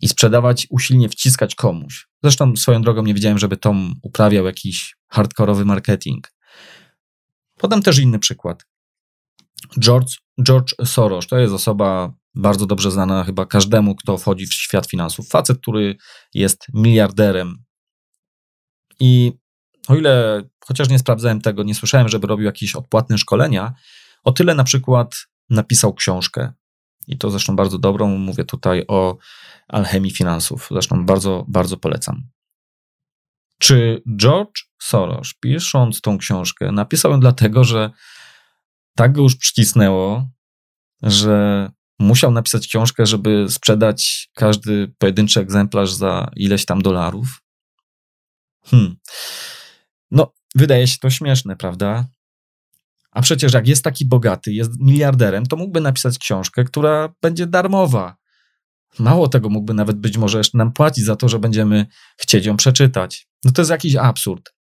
i 0.00 0.08
sprzedawać, 0.08 0.66
usilnie 0.70 1.08
wciskać 1.08 1.54
komuś. 1.54 2.08
Zresztą 2.22 2.56
swoją 2.56 2.82
drogą 2.82 3.02
nie 3.02 3.14
widziałem, 3.14 3.38
żeby 3.38 3.56
Tom 3.56 3.94
uprawiał 4.02 4.44
jakiś 4.44 4.96
hardkorowy 5.08 5.64
marketing. 5.64 6.32
Podam 7.58 7.82
też 7.82 7.98
inny 7.98 8.18
przykład. 8.18 8.64
George, 9.80 10.12
George 10.42 10.74
Soros 10.84 11.26
to 11.26 11.38
jest 11.38 11.54
osoba 11.54 12.12
bardzo 12.34 12.66
dobrze 12.66 12.90
znana 12.90 13.24
chyba 13.24 13.46
każdemu, 13.46 13.94
kto 13.94 14.18
wchodzi 14.18 14.46
w 14.46 14.54
świat 14.54 14.86
finansów. 14.86 15.28
Facet, 15.28 15.58
który 15.58 15.96
jest 16.34 16.66
miliarderem. 16.74 17.64
I 19.00 19.32
o 19.88 19.96
ile, 19.96 20.42
chociaż 20.66 20.88
nie 20.88 20.98
sprawdzałem 20.98 21.40
tego, 21.40 21.62
nie 21.62 21.74
słyszałem, 21.74 22.08
żeby 22.08 22.26
robił 22.26 22.46
jakieś 22.46 22.76
odpłatne 22.76 23.18
szkolenia, 23.18 23.74
o 24.24 24.32
tyle 24.32 24.54
na 24.54 24.64
przykład 24.64 25.16
napisał 25.50 25.94
książkę. 25.94 26.52
I 27.12 27.18
to 27.18 27.30
zresztą 27.30 27.56
bardzo 27.56 27.78
dobrą. 27.78 28.18
Mówię 28.18 28.44
tutaj 28.44 28.84
o 28.88 29.16
alchemii 29.68 30.10
finansów. 30.10 30.68
Zresztą 30.70 31.06
bardzo, 31.06 31.44
bardzo 31.48 31.76
polecam. 31.76 32.22
Czy 33.58 34.02
George 34.16 34.62
Soros, 34.82 35.34
pisząc 35.40 36.00
tą 36.00 36.18
książkę, 36.18 36.72
napisał 36.72 37.12
ją 37.12 37.20
dlatego, 37.20 37.64
że 37.64 37.90
tak 38.96 39.12
go 39.12 39.22
już 39.22 39.36
przycisnęło, 39.36 40.28
że 41.02 41.68
musiał 41.98 42.30
napisać 42.30 42.66
książkę, 42.66 43.06
żeby 43.06 43.46
sprzedać 43.48 44.30
każdy 44.34 44.94
pojedynczy 44.98 45.40
egzemplarz 45.40 45.92
za 45.92 46.30
ileś 46.36 46.64
tam 46.64 46.82
dolarów? 46.82 47.42
Hmm. 48.64 48.96
No, 50.10 50.32
wydaje 50.54 50.86
się 50.86 50.98
to 50.98 51.10
śmieszne, 51.10 51.56
prawda? 51.56 52.04
A 53.12 53.22
przecież 53.22 53.52
jak 53.52 53.68
jest 53.68 53.84
taki 53.84 54.06
bogaty, 54.06 54.52
jest 54.52 54.80
miliarderem, 54.80 55.46
to 55.46 55.56
mógłby 55.56 55.80
napisać 55.80 56.18
książkę, 56.18 56.64
która 56.64 57.14
będzie 57.22 57.46
darmowa. 57.46 58.16
Mało 58.98 59.28
tego, 59.28 59.48
mógłby 59.48 59.74
nawet 59.74 59.96
być 59.96 60.16
może 60.16 60.38
jeszcze 60.38 60.58
nam 60.58 60.72
płacić 60.72 61.04
za 61.04 61.16
to, 61.16 61.28
że 61.28 61.38
będziemy 61.38 61.86
chcieć 62.18 62.46
ją 62.46 62.56
przeczytać. 62.56 63.28
No 63.44 63.52
to 63.52 63.62
jest 63.62 63.70
jakiś 63.70 63.96
absurd. 63.96 64.54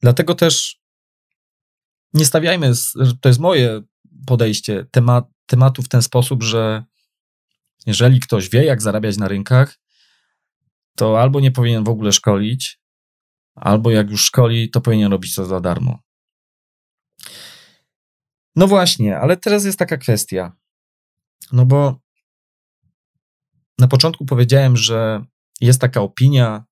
Dlatego 0.00 0.34
też 0.34 0.80
nie 2.14 2.24
stawiajmy, 2.24 2.72
to 3.20 3.28
jest 3.28 3.40
moje 3.40 3.82
podejście, 4.26 4.86
temat, 4.90 5.24
tematu 5.46 5.82
w 5.82 5.88
ten 5.88 6.02
sposób, 6.02 6.42
że 6.42 6.84
jeżeli 7.86 8.20
ktoś 8.20 8.48
wie, 8.48 8.64
jak 8.64 8.82
zarabiać 8.82 9.16
na 9.16 9.28
rynkach, 9.28 9.78
to 10.96 11.20
albo 11.20 11.40
nie 11.40 11.50
powinien 11.50 11.84
w 11.84 11.88
ogóle 11.88 12.12
szkolić, 12.12 12.80
albo 13.54 13.90
jak 13.90 14.10
już 14.10 14.24
szkoli, 14.24 14.70
to 14.70 14.80
powinien 14.80 15.12
robić 15.12 15.34
to 15.34 15.46
za 15.46 15.60
darmo. 15.60 16.05
No 18.56 18.66
właśnie, 18.66 19.18
ale 19.18 19.36
teraz 19.36 19.64
jest 19.64 19.78
taka 19.78 19.96
kwestia. 19.96 20.52
No 21.52 21.66
bo 21.66 22.00
na 23.78 23.88
początku 23.88 24.24
powiedziałem, 24.24 24.76
że 24.76 25.24
jest 25.60 25.80
taka 25.80 26.00
opinia, 26.00 26.64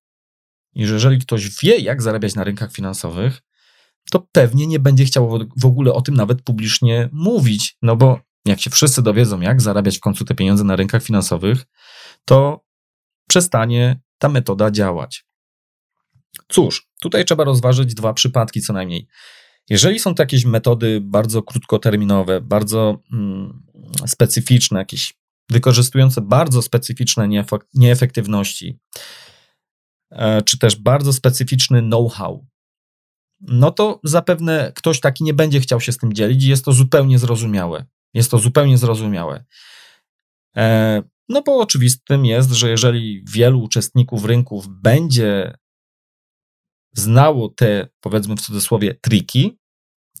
że 0.75 0.93
jeżeli 0.93 1.19
ktoś 1.19 1.49
wie, 1.63 1.77
jak 1.77 2.01
zarabiać 2.01 2.35
na 2.35 2.43
rynkach 2.43 2.71
finansowych, 2.71 3.41
to 4.11 4.27
pewnie 4.31 4.67
nie 4.67 4.79
będzie 4.79 5.05
chciał 5.05 5.39
w 5.57 5.65
ogóle 5.65 5.93
o 5.93 6.01
tym 6.01 6.15
nawet 6.15 6.41
publicznie 6.41 7.09
mówić, 7.11 7.77
no 7.81 7.95
bo 7.95 8.19
jak 8.45 8.61
się 8.61 8.69
wszyscy 8.69 9.01
dowiedzą, 9.01 9.41
jak 9.41 9.61
zarabiać 9.61 9.97
w 9.97 10.01
końcu 10.01 10.25
te 10.25 10.35
pieniądze 10.35 10.63
na 10.63 10.75
rynkach 10.75 11.03
finansowych, 11.03 11.65
to 12.25 12.65
przestanie 13.27 14.01
ta 14.17 14.29
metoda 14.29 14.71
działać. 14.71 15.25
Cóż, 16.47 16.89
tutaj 17.01 17.25
trzeba 17.25 17.43
rozważyć 17.43 17.93
dwa 17.93 18.13
przypadki 18.13 18.61
co 18.61 18.73
najmniej. 18.73 19.07
Jeżeli 19.69 19.99
są 19.99 20.15
to 20.15 20.23
jakieś 20.23 20.45
metody 20.45 21.01
bardzo 21.01 21.43
krótkoterminowe, 21.43 22.41
bardzo 22.41 22.99
mm, 23.13 23.63
specyficzne, 24.05 24.79
jakieś 24.79 25.13
wykorzystujące 25.49 26.21
bardzo 26.21 26.61
specyficzne 26.61 27.29
nieefektywności, 27.73 28.79
e, 30.11 30.41
czy 30.41 30.59
też 30.59 30.75
bardzo 30.75 31.13
specyficzny 31.13 31.81
know-how, 31.81 32.45
no 33.41 33.71
to 33.71 33.99
zapewne 34.03 34.71
ktoś 34.75 34.99
taki 34.99 35.23
nie 35.23 35.33
będzie 35.33 35.59
chciał 35.59 35.81
się 35.81 35.91
z 35.91 35.97
tym 35.97 36.13
dzielić 36.13 36.43
i 36.43 36.47
jest 36.47 36.65
to 36.65 36.71
zupełnie 36.71 37.19
zrozumiałe. 37.19 37.85
Jest 38.13 38.31
to 38.31 38.37
zupełnie 38.37 38.77
zrozumiałe. 38.77 39.45
E, 40.57 41.01
no 41.29 41.41
bo 41.41 41.59
oczywistym 41.59 42.25
jest, 42.25 42.51
że 42.51 42.69
jeżeli 42.69 43.23
wielu 43.27 43.61
uczestników 43.61 44.25
rynków 44.25 44.67
będzie 44.67 45.57
znało 46.95 47.49
te, 47.49 47.87
powiedzmy 47.99 48.35
w 48.35 48.41
cudzysłowie, 48.41 48.95
triki, 49.01 49.57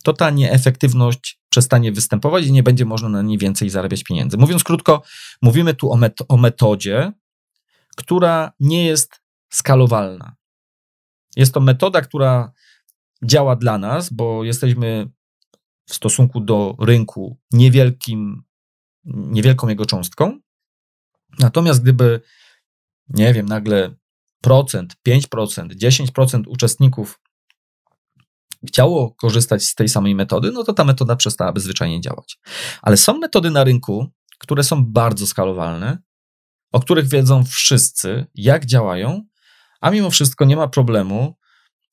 to 0.03 0.13
ta 0.13 0.29
nieefektywność 0.29 1.39
przestanie 1.49 1.91
występować 1.91 2.45
i 2.45 2.51
nie 2.51 2.63
będzie 2.63 2.85
można 2.85 3.09
na 3.09 3.21
niej 3.21 3.37
więcej 3.37 3.69
zarabiać 3.69 4.03
pieniędzy. 4.03 4.37
Mówiąc 4.37 4.63
krótko, 4.63 5.01
mówimy 5.41 5.73
tu 5.73 5.91
o, 5.91 5.97
met 5.97 6.17
o 6.27 6.37
metodzie, 6.37 7.11
która 7.95 8.51
nie 8.59 8.85
jest 8.85 9.21
skalowalna. 9.49 10.35
Jest 11.35 11.53
to 11.53 11.59
metoda, 11.59 12.01
która 12.01 12.51
działa 13.23 13.55
dla 13.55 13.77
nas, 13.77 14.13
bo 14.13 14.43
jesteśmy 14.43 15.09
w 15.85 15.93
stosunku 15.93 16.39
do 16.39 16.75
rynku 16.79 17.37
niewielkim, 17.51 18.43
niewielką 19.05 19.67
jego 19.67 19.85
cząstką. 19.85 20.39
Natomiast 21.39 21.81
gdyby, 21.81 22.21
nie 23.09 23.33
wiem, 23.33 23.45
nagle 23.45 23.95
5%, 24.45 25.67
10% 25.75 26.43
uczestników 26.47 27.19
chciało 28.67 29.11
korzystać 29.11 29.63
z 29.63 29.75
tej 29.75 29.89
samej 29.89 30.15
metody, 30.15 30.51
no 30.51 30.63
to 30.63 30.73
ta 30.73 30.83
metoda 30.83 31.15
przestałaby 31.15 31.59
zwyczajnie 31.59 32.01
działać. 32.01 32.39
Ale 32.81 32.97
są 32.97 33.17
metody 33.17 33.51
na 33.51 33.63
rynku, 33.63 34.07
które 34.39 34.63
są 34.63 34.85
bardzo 34.85 35.27
skalowalne, 35.27 35.97
o 36.71 36.79
których 36.79 37.07
wiedzą 37.07 37.43
wszyscy, 37.45 38.25
jak 38.35 38.65
działają, 38.65 39.25
a 39.81 39.91
mimo 39.91 40.09
wszystko 40.09 40.45
nie 40.45 40.55
ma 40.55 40.67
problemu, 40.67 41.35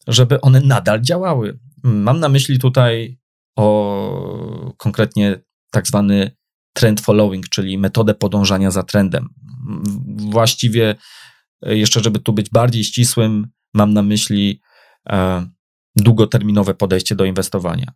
żeby 0.08 0.40
one 0.40 0.60
nadal 0.60 1.00
działały. 1.00 1.58
Mam 1.82 2.20
na 2.20 2.28
myśli 2.28 2.58
tutaj 2.58 3.18
o 3.56 4.72
konkretnie 4.76 5.40
tak 5.70 5.86
zwany 5.86 6.36
trend 6.72 7.00
following, 7.00 7.48
czyli 7.48 7.78
metodę 7.78 8.14
podążania 8.14 8.70
za 8.70 8.82
trendem. 8.82 9.28
Właściwie, 10.16 10.94
jeszcze 11.62 12.00
żeby 12.00 12.18
tu 12.18 12.32
być 12.32 12.50
bardziej 12.50 12.84
ścisłym, 12.84 13.46
mam 13.74 13.92
na 13.92 14.02
myśli 14.02 14.60
e, 15.08 15.46
długoterminowe 15.96 16.74
podejście 16.74 17.14
do 17.14 17.24
inwestowania. 17.24 17.92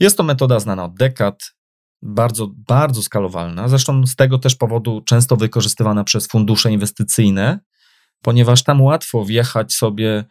Jest 0.00 0.16
to 0.16 0.22
metoda 0.22 0.60
znana 0.60 0.84
od 0.84 0.94
dekad, 0.94 1.54
bardzo, 2.02 2.50
bardzo 2.68 3.02
skalowalna. 3.02 3.68
Zresztą 3.68 4.06
z 4.06 4.16
tego 4.16 4.38
też 4.38 4.56
powodu 4.56 5.00
często 5.00 5.36
wykorzystywana 5.36 6.04
przez 6.04 6.26
fundusze 6.26 6.72
inwestycyjne, 6.72 7.60
ponieważ 8.22 8.62
tam 8.62 8.82
łatwo 8.82 9.24
wjechać 9.24 9.72
sobie 9.72 10.24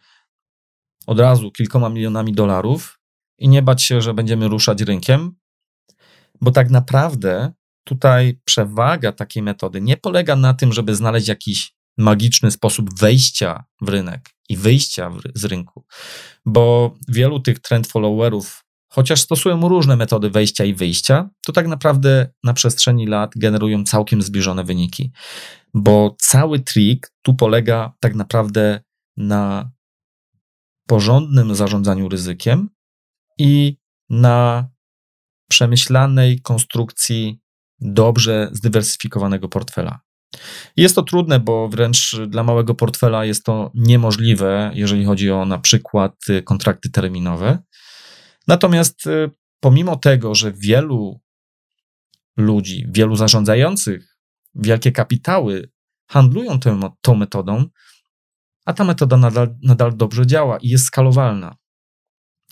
od 1.06 1.20
razu 1.20 1.50
kilkoma 1.50 1.88
milionami 1.88 2.32
dolarów 2.32 3.00
i 3.38 3.48
nie 3.48 3.62
bać 3.62 3.82
się, 3.82 4.00
że 4.00 4.14
będziemy 4.14 4.48
ruszać 4.48 4.80
rynkiem, 4.82 5.36
bo 6.40 6.50
tak 6.50 6.70
naprawdę 6.70 7.52
tutaj 7.84 8.40
przewaga 8.44 9.12
takiej 9.12 9.42
metody 9.42 9.80
nie 9.80 9.96
polega 9.96 10.36
na 10.36 10.54
tym, 10.54 10.72
żeby 10.72 10.94
znaleźć 10.94 11.28
jakiś 11.28 11.74
magiczny 11.98 12.50
sposób 12.50 12.98
wejścia 12.98 13.64
w 13.80 13.88
rynek 13.88 14.30
i 14.48 14.56
wyjścia 14.56 15.10
z 15.34 15.44
rynku, 15.44 15.84
bo 16.46 16.94
wielu 17.08 17.40
tych 17.40 17.58
trend 17.58 17.86
followerów, 17.86 18.64
chociaż 18.92 19.20
stosują 19.20 19.68
różne 19.68 19.96
metody 19.96 20.30
wejścia 20.30 20.64
i 20.64 20.74
wyjścia, 20.74 21.30
to 21.46 21.52
tak 21.52 21.68
naprawdę 21.68 22.32
na 22.44 22.52
przestrzeni 22.52 23.06
lat 23.06 23.32
generują 23.36 23.84
całkiem 23.84 24.22
zbliżone 24.22 24.64
wyniki, 24.64 25.12
bo 25.74 26.16
cały 26.18 26.60
trik 26.60 27.12
tu 27.22 27.34
polega 27.34 27.92
tak 28.00 28.14
naprawdę 28.14 28.80
na 29.16 29.70
porządnym 30.86 31.54
zarządzaniu 31.54 32.08
ryzykiem 32.08 32.68
i 33.38 33.76
na 34.10 34.68
przemyślanej 35.50 36.40
konstrukcji 36.40 37.40
dobrze 37.80 38.48
zdywersyfikowanego 38.52 39.48
portfela. 39.48 40.03
Jest 40.76 40.94
to 40.94 41.02
trudne, 41.02 41.40
bo 41.40 41.68
wręcz 41.68 42.16
dla 42.28 42.42
małego 42.42 42.74
portfela 42.74 43.24
jest 43.24 43.44
to 43.44 43.70
niemożliwe, 43.74 44.70
jeżeli 44.74 45.04
chodzi 45.04 45.30
o 45.30 45.44
na 45.44 45.58
przykład 45.58 46.14
y, 46.28 46.42
kontrakty 46.42 46.90
terminowe. 46.90 47.58
Natomiast 48.48 49.06
y, 49.06 49.30
pomimo 49.60 49.96
tego, 49.96 50.34
że 50.34 50.52
wielu 50.52 51.20
ludzi, 52.36 52.86
wielu 52.88 53.16
zarządzających 53.16 54.16
wielkie 54.54 54.92
kapitały 54.92 55.70
handlują 56.06 56.60
tą, 56.60 56.80
tą 57.00 57.14
metodą, 57.14 57.64
a 58.64 58.72
ta 58.72 58.84
metoda 58.84 59.16
nadal, 59.16 59.56
nadal 59.62 59.96
dobrze 59.96 60.26
działa 60.26 60.58
i 60.58 60.68
jest 60.68 60.84
skalowalna. 60.84 61.56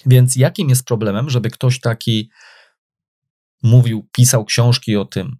Więc 0.06 0.36
jakim 0.36 0.68
jest 0.68 0.86
problemem, 0.86 1.30
żeby 1.30 1.50
ktoś 1.50 1.80
taki 1.80 2.30
mówił, 3.62 4.08
pisał 4.12 4.44
książki 4.44 4.96
o 4.96 5.04
tym, 5.04 5.36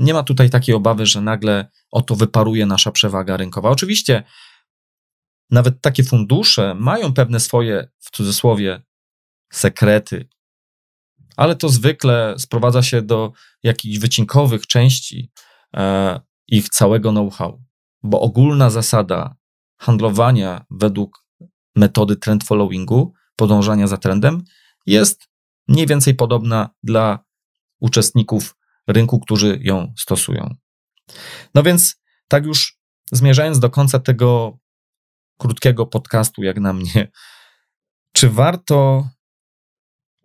nie 0.00 0.14
ma 0.14 0.22
tutaj 0.22 0.50
takiej 0.50 0.74
obawy, 0.74 1.06
że 1.06 1.20
nagle 1.20 1.70
oto 1.90 2.16
wyparuje 2.16 2.66
nasza 2.66 2.92
przewaga 2.92 3.36
rynkowa. 3.36 3.70
Oczywiście 3.70 4.22
nawet 5.50 5.80
takie 5.80 6.04
fundusze 6.04 6.74
mają 6.74 7.12
pewne 7.14 7.40
swoje, 7.40 7.88
w 7.98 8.10
cudzysłowie, 8.10 8.82
sekrety, 9.52 10.28
ale 11.36 11.56
to 11.56 11.68
zwykle 11.68 12.34
sprowadza 12.38 12.82
się 12.82 13.02
do 13.02 13.32
jakichś 13.62 13.98
wycinkowych 13.98 14.66
części 14.66 15.32
e, 15.76 16.20
ich 16.48 16.68
całego 16.68 17.10
know-how, 17.10 17.62
bo 18.02 18.20
ogólna 18.20 18.70
zasada 18.70 19.36
handlowania 19.78 20.64
według 20.70 21.24
metody 21.76 22.16
trend 22.16 22.44
followingu, 22.44 23.14
podążania 23.36 23.86
za 23.86 23.96
trendem, 23.96 24.44
jest 24.86 25.28
mniej 25.68 25.86
więcej 25.86 26.14
podobna 26.14 26.70
dla 26.82 27.24
uczestników 27.80 28.56
rynku, 28.86 29.20
którzy 29.20 29.58
ją 29.62 29.94
stosują. 29.98 30.54
No 31.54 31.62
więc, 31.62 32.00
tak 32.28 32.46
już 32.46 32.78
zmierzając 33.12 33.58
do 33.58 33.70
końca 33.70 33.98
tego 33.98 34.58
krótkiego 35.38 35.86
podcastu, 35.86 36.42
jak 36.42 36.60
na 36.60 36.72
mnie, 36.72 37.08
czy 38.12 38.30
warto 38.30 39.08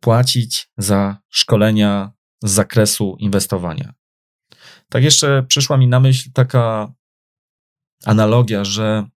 płacić 0.01 0.69
za 0.77 1.17
szkolenia 1.29 2.11
z 2.43 2.51
zakresu 2.51 3.15
inwestowania? 3.19 3.93
Tak 4.89 5.03
jeszcze 5.03 5.43
przyszła 5.43 5.77
mi 5.77 5.87
na 5.87 5.99
myśl 5.99 6.29
taka 6.33 6.93
analogia, 8.05 8.63
że 8.63 9.07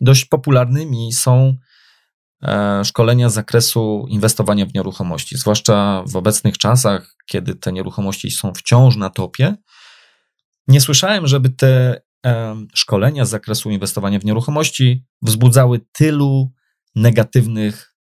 dość 0.00 0.24
popularnymi 0.24 1.12
są 1.12 1.56
szkolenia 2.84 3.28
z 3.28 3.34
zakresu 3.34 4.06
inwestowania 4.08 4.66
w 4.66 4.74
nieruchomości, 4.74 5.38
zwłaszcza 5.38 6.04
w 6.06 6.16
obecnych 6.16 6.58
czasach, 6.58 7.14
kiedy 7.26 7.54
te 7.54 7.72
nieruchomości 7.72 8.30
są 8.30 8.54
wciąż 8.54 8.96
na 8.96 9.10
topie. 9.10 9.56
Nie 10.68 10.80
słyszałem, 10.80 11.26
żeby 11.26 11.50
te 11.50 12.00
szkolenia 12.74 13.24
z 13.24 13.30
zakresu 13.30 13.70
inwestowania 13.70 14.18
w 14.18 14.24
nieruchomości 14.24 15.04
wzbudzały 15.22 15.80
tylu 15.92 16.52
negatywnych 16.94 17.96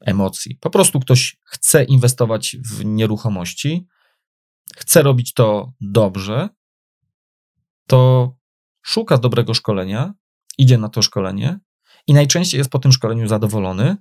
emocji. 0.00 0.56
Po 0.60 0.70
prostu 0.70 1.00
ktoś 1.00 1.36
chce 1.44 1.84
inwestować 1.84 2.56
w 2.64 2.84
nieruchomości, 2.84 3.86
chce 4.76 5.02
robić 5.02 5.34
to 5.34 5.72
dobrze, 5.80 6.48
to 7.86 8.32
szuka 8.82 9.18
dobrego 9.18 9.54
szkolenia, 9.54 10.14
idzie 10.58 10.78
na 10.78 10.88
to 10.88 11.02
szkolenie 11.02 11.58
i 12.06 12.14
najczęściej 12.14 12.58
jest 12.58 12.70
po 12.70 12.78
tym 12.78 12.92
szkoleniu 12.92 13.28
zadowolony, 13.28 13.96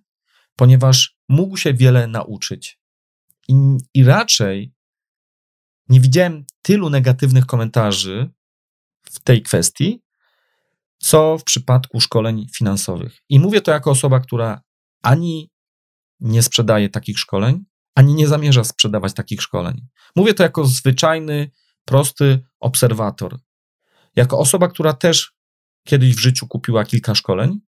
ponieważ 0.55 1.17
mógł 1.29 1.57
się 1.57 1.73
wiele 1.73 2.07
nauczyć. 2.07 2.79
I, 3.47 3.53
i 3.93 4.03
raczej 4.03 4.73
nie 5.89 5.99
widziałem 5.99 6.45
tylu 6.61 6.89
negatywnych 6.89 7.45
komentarzy 7.45 8.29
w 9.03 9.19
tej 9.19 9.41
kwestii, 9.41 10.01
co 10.97 11.37
w 11.37 11.43
przypadku 11.43 12.01
szkoleń 12.01 12.47
finansowych. 12.55 13.21
I 13.29 13.39
mówię 13.39 13.61
to 13.61 13.71
jako 13.71 13.91
osoba, 13.91 14.19
która 14.19 14.61
ani 15.01 15.51
nie 16.19 16.43
sprzedaje 16.43 16.89
takich 16.89 17.19
szkoleń, 17.19 17.65
ani 17.95 18.13
nie 18.13 18.27
zamierza 18.27 18.63
sprzedawać 18.63 19.13
takich 19.13 19.41
szkoleń. 19.41 19.87
Mówię 20.15 20.33
to 20.33 20.43
jako 20.43 20.65
zwyczajny, 20.65 21.51
prosty 21.85 22.39
obserwator. 22.59 23.39
Jako 24.15 24.39
osoba, 24.39 24.67
która 24.67 24.93
też 24.93 25.33
kiedyś 25.87 26.15
w 26.15 26.19
życiu 26.19 26.47
kupiła 26.47 26.85
kilka 26.85 27.15
szkoleń. 27.15 27.59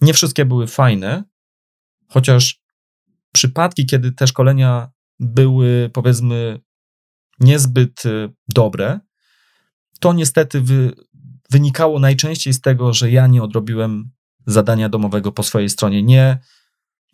Nie 0.00 0.12
wszystkie 0.12 0.44
były 0.44 0.66
fajne, 0.66 1.24
chociaż 2.08 2.60
przypadki, 3.32 3.86
kiedy 3.86 4.12
te 4.12 4.26
szkolenia 4.26 4.90
były, 5.20 5.90
powiedzmy, 5.92 6.60
niezbyt 7.40 8.04
y, 8.06 8.32
dobre, 8.48 9.00
to 10.00 10.12
niestety 10.12 10.60
wy, 10.60 10.92
wynikało 11.50 11.98
najczęściej 11.98 12.52
z 12.52 12.60
tego, 12.60 12.92
że 12.92 13.10
ja 13.10 13.26
nie 13.26 13.42
odrobiłem 13.42 14.10
zadania 14.46 14.88
domowego 14.88 15.32
po 15.32 15.42
swojej 15.42 15.68
stronie. 15.68 16.02
Nie, 16.02 16.38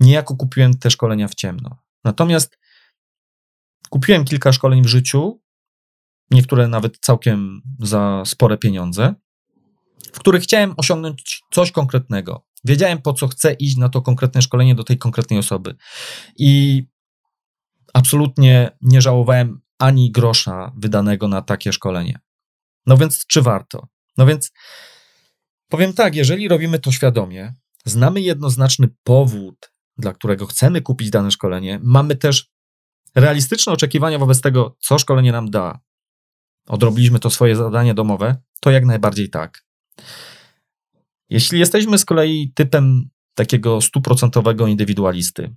niejako 0.00 0.36
kupiłem 0.36 0.78
te 0.78 0.90
szkolenia 0.90 1.28
w 1.28 1.34
ciemno. 1.34 1.78
Natomiast 2.04 2.58
kupiłem 3.90 4.24
kilka 4.24 4.52
szkoleń 4.52 4.82
w 4.82 4.86
życiu, 4.86 5.42
niektóre 6.30 6.68
nawet 6.68 6.98
całkiem 6.98 7.62
za 7.80 8.22
spore 8.24 8.58
pieniądze, 8.58 9.14
w 10.12 10.18
których 10.18 10.42
chciałem 10.42 10.74
osiągnąć 10.76 11.42
coś 11.52 11.72
konkretnego. 11.72 12.45
Wiedziałem, 12.64 13.02
po 13.02 13.12
co 13.12 13.28
chcę 13.28 13.52
iść 13.52 13.76
na 13.76 13.88
to 13.88 14.02
konkretne 14.02 14.42
szkolenie 14.42 14.74
do 14.74 14.84
tej 14.84 14.98
konkretnej 14.98 15.38
osoby. 15.38 15.76
I 16.36 16.82
absolutnie 17.94 18.70
nie 18.80 19.02
żałowałem 19.02 19.60
ani 19.78 20.12
grosza 20.12 20.72
wydanego 20.76 21.28
na 21.28 21.42
takie 21.42 21.72
szkolenie. 21.72 22.18
No 22.86 22.96
więc 22.96 23.26
czy 23.26 23.42
warto? 23.42 23.88
No 24.16 24.26
więc 24.26 24.52
powiem 25.68 25.92
tak, 25.92 26.14
jeżeli 26.14 26.48
robimy 26.48 26.78
to 26.78 26.92
świadomie, 26.92 27.54
znamy 27.84 28.20
jednoznaczny 28.20 28.88
powód, 29.02 29.72
dla 29.98 30.12
którego 30.12 30.46
chcemy 30.46 30.82
kupić 30.82 31.10
dane 31.10 31.30
szkolenie, 31.30 31.80
mamy 31.82 32.16
też 32.16 32.50
realistyczne 33.14 33.72
oczekiwania 33.72 34.18
wobec 34.18 34.40
tego, 34.40 34.76
co 34.80 34.98
szkolenie 34.98 35.32
nam 35.32 35.50
da. 35.50 35.80
Odrobiliśmy 36.68 37.18
to 37.18 37.30
swoje 37.30 37.56
zadanie 37.56 37.94
domowe, 37.94 38.36
to 38.60 38.70
jak 38.70 38.84
najbardziej 38.84 39.30
tak. 39.30 39.64
Jeśli 41.28 41.58
jesteśmy 41.58 41.98
z 41.98 42.04
kolei 42.04 42.52
typem 42.54 43.10
takiego 43.34 43.80
stuprocentowego 43.80 44.66
indywidualisty, 44.66 45.54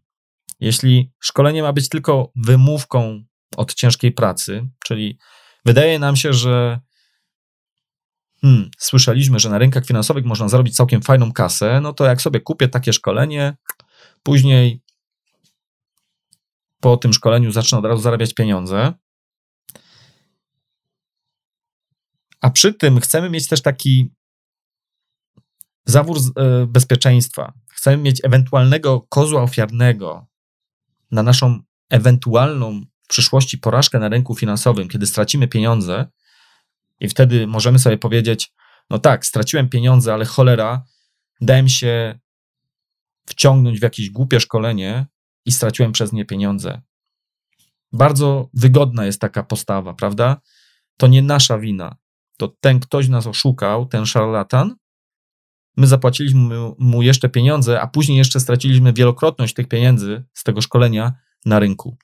jeśli 0.60 1.12
szkolenie 1.20 1.64
ma 1.64 1.74
być 1.74 1.90
tylko 1.90 2.32
wymówką 2.36 3.24
od 3.58 3.74
ciężkiej 3.74 4.12
pracy, 4.12 4.70
czyli 4.86 5.18
wydaje 5.66 6.00
nam 6.00 6.16
się, 6.16 6.34
że 6.34 6.80
hmm, 8.42 8.72
słyszeliśmy, 8.78 9.40
że 9.40 9.50
na 9.50 9.58
rynkach 9.58 9.86
finansowych 9.86 10.26
można 10.26 10.50
zarobić 10.50 10.76
całkiem 10.76 11.02
fajną 11.02 11.32
kasę, 11.32 11.82
no 11.82 11.94
to 11.94 12.06
jak 12.06 12.22
sobie 12.22 12.40
kupię 12.40 12.68
takie 12.68 12.94
szkolenie, 12.94 13.58
później 14.24 14.82
po 16.80 16.98
tym 16.98 17.14
szkoleniu 17.14 17.52
zacznę 17.52 17.78
od 17.78 17.86
razu 17.86 18.02
zarabiać 18.02 18.34
pieniądze. 18.34 18.94
A 22.42 22.50
przy 22.50 22.74
tym 22.74 23.00
chcemy 23.00 23.30
mieć 23.30 23.48
też 23.48 23.62
taki 23.62 24.12
zawór 25.90 26.18
e, 26.18 26.66
bezpieczeństwa. 26.66 27.54
Chcemy 27.70 27.98
mieć 27.98 28.22
ewentualnego 28.24 29.02
kozła 29.02 29.42
ofiarnego 29.42 30.28
na 31.12 31.24
naszą 31.24 31.60
ewentualną 31.90 32.82
w 33.04 33.08
przyszłości 33.08 33.58
porażkę 33.58 34.00
na 34.00 34.10
rynku 34.10 34.36
finansowym, 34.36 34.88
kiedy 34.88 35.08
stracimy 35.08 35.48
pieniądze, 35.48 36.08
i 37.00 37.10
wtedy 37.10 37.48
możemy 37.48 37.80
sobie 37.80 37.98
powiedzieć: 37.98 38.54
No 38.90 39.00
tak, 39.00 39.26
straciłem 39.26 39.70
pieniądze, 39.70 40.14
ale 40.14 40.26
cholera, 40.26 40.84
dałem 41.42 41.70
się 41.70 42.20
wciągnąć 43.26 43.80
w 43.80 43.84
jakieś 43.84 44.10
głupie 44.10 44.40
szkolenie 44.40 45.06
i 45.46 45.52
straciłem 45.52 45.92
przez 45.92 46.14
nie 46.14 46.26
pieniądze. 46.26 46.82
Bardzo 47.92 48.50
wygodna 48.54 49.06
jest 49.06 49.22
taka 49.22 49.44
postawa, 49.44 49.94
prawda? 49.94 50.42
To 50.98 51.08
nie 51.08 51.22
nasza 51.22 51.60
wina. 51.60 51.96
To 52.38 52.48
ten 52.48 52.80
ktoś 52.80 53.08
nas 53.08 53.28
oszukał, 53.28 53.86
ten 53.86 54.06
szarlatan. 54.06 54.76
My 55.78 55.88
zapłaciliśmy 55.88 56.56
mu 56.80 57.02
jeszcze 57.02 57.30
pieniądze, 57.30 57.82
a 57.82 57.88
później 57.88 58.18
jeszcze 58.18 58.40
straciliśmy 58.40 58.94
wielokrotność 58.94 59.54
tych 59.54 59.68
pieniędzy 59.68 60.26
z 60.34 60.44
tego 60.44 60.62
szkolenia 60.62 61.14
na 61.46 61.60
rynku. 61.60 61.98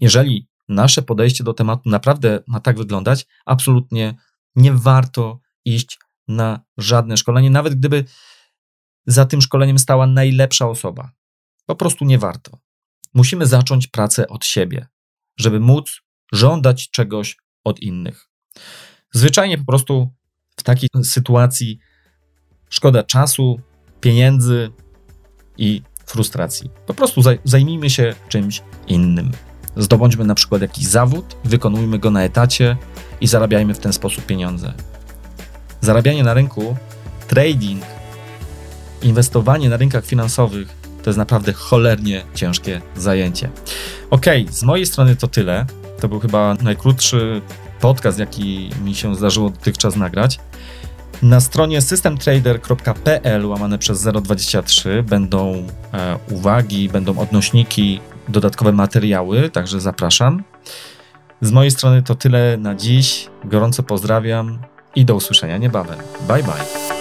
Jeżeli 0.00 0.48
nasze 0.68 1.02
podejście 1.02 1.44
do 1.44 1.54
tematu 1.54 1.90
naprawdę 1.90 2.42
ma 2.46 2.60
tak 2.60 2.78
wyglądać, 2.78 3.26
absolutnie 3.46 4.14
nie 4.56 4.72
warto 4.72 5.40
iść 5.64 5.98
na 6.28 6.60
żadne 6.76 7.16
szkolenie, 7.16 7.50
nawet 7.50 7.74
gdyby 7.74 8.04
za 9.06 9.24
tym 9.24 9.42
szkoleniem 9.42 9.78
stała 9.78 10.06
najlepsza 10.06 10.68
osoba. 10.68 11.12
Po 11.66 11.76
prostu 11.76 12.04
nie 12.04 12.18
warto. 12.18 12.58
Musimy 13.14 13.46
zacząć 13.46 13.86
pracę 13.86 14.28
od 14.28 14.44
siebie, 14.44 14.86
żeby 15.36 15.60
móc 15.60 16.00
żądać 16.32 16.90
czegoś 16.90 17.36
od 17.64 17.80
innych. 17.80 18.28
Zwyczajnie 19.12 19.58
po 19.58 19.64
prostu 19.64 20.14
w 20.56 20.62
takiej 20.62 20.88
sytuacji 21.02 21.78
szkoda 22.74 23.02
czasu, 23.02 23.60
pieniędzy 24.00 24.70
i 25.58 25.82
frustracji. 26.06 26.70
Po 26.86 26.94
prostu 26.94 27.20
zajmijmy 27.44 27.90
się 27.90 28.14
czymś 28.28 28.62
innym. 28.88 29.32
Zdobądźmy 29.76 30.24
na 30.24 30.34
przykład 30.34 30.62
jakiś 30.62 30.84
zawód, 30.84 31.36
wykonujmy 31.44 31.98
go 31.98 32.10
na 32.10 32.22
etacie 32.22 32.76
i 33.20 33.26
zarabiajmy 33.26 33.74
w 33.74 33.78
ten 33.78 33.92
sposób 33.92 34.26
pieniądze. 34.26 34.72
Zarabianie 35.80 36.24
na 36.24 36.34
rynku, 36.34 36.76
trading, 37.28 37.84
inwestowanie 39.02 39.68
na 39.68 39.76
rynkach 39.76 40.06
finansowych 40.06 40.68
to 41.02 41.10
jest 41.10 41.18
naprawdę 41.18 41.52
cholernie 41.52 42.24
ciężkie 42.34 42.80
zajęcie. 42.96 43.50
Ok, 44.10 44.26
z 44.50 44.62
mojej 44.62 44.86
strony 44.86 45.16
to 45.16 45.28
tyle. 45.28 45.66
To 46.00 46.08
był 46.08 46.20
chyba 46.20 46.54
najkrótszy 46.62 47.42
podcast, 47.80 48.18
jaki 48.18 48.70
mi 48.84 48.94
się 48.94 49.14
zdarzyło 49.14 49.50
dotychczas 49.50 49.96
nagrać. 49.96 50.40
Na 51.22 51.40
stronie 51.40 51.82
systemtrader.pl 51.82 53.46
łamane 53.46 53.78
przez 53.78 54.02
023 54.02 55.02
będą 55.02 55.66
e, 55.92 56.18
uwagi, 56.30 56.88
będą 56.88 57.18
odnośniki 57.18 58.00
dodatkowe 58.28 58.72
materiały, 58.72 59.50
także 59.50 59.80
zapraszam. 59.80 60.42
Z 61.40 61.52
mojej 61.52 61.70
strony 61.70 62.02
to 62.02 62.14
tyle 62.14 62.56
na 62.56 62.74
dziś. 62.74 63.28
Gorąco 63.44 63.82
pozdrawiam 63.82 64.58
i 64.96 65.04
do 65.04 65.14
usłyszenia 65.14 65.58
niebawem. 65.58 65.98
Bye 66.28 66.42
bye. 66.42 66.93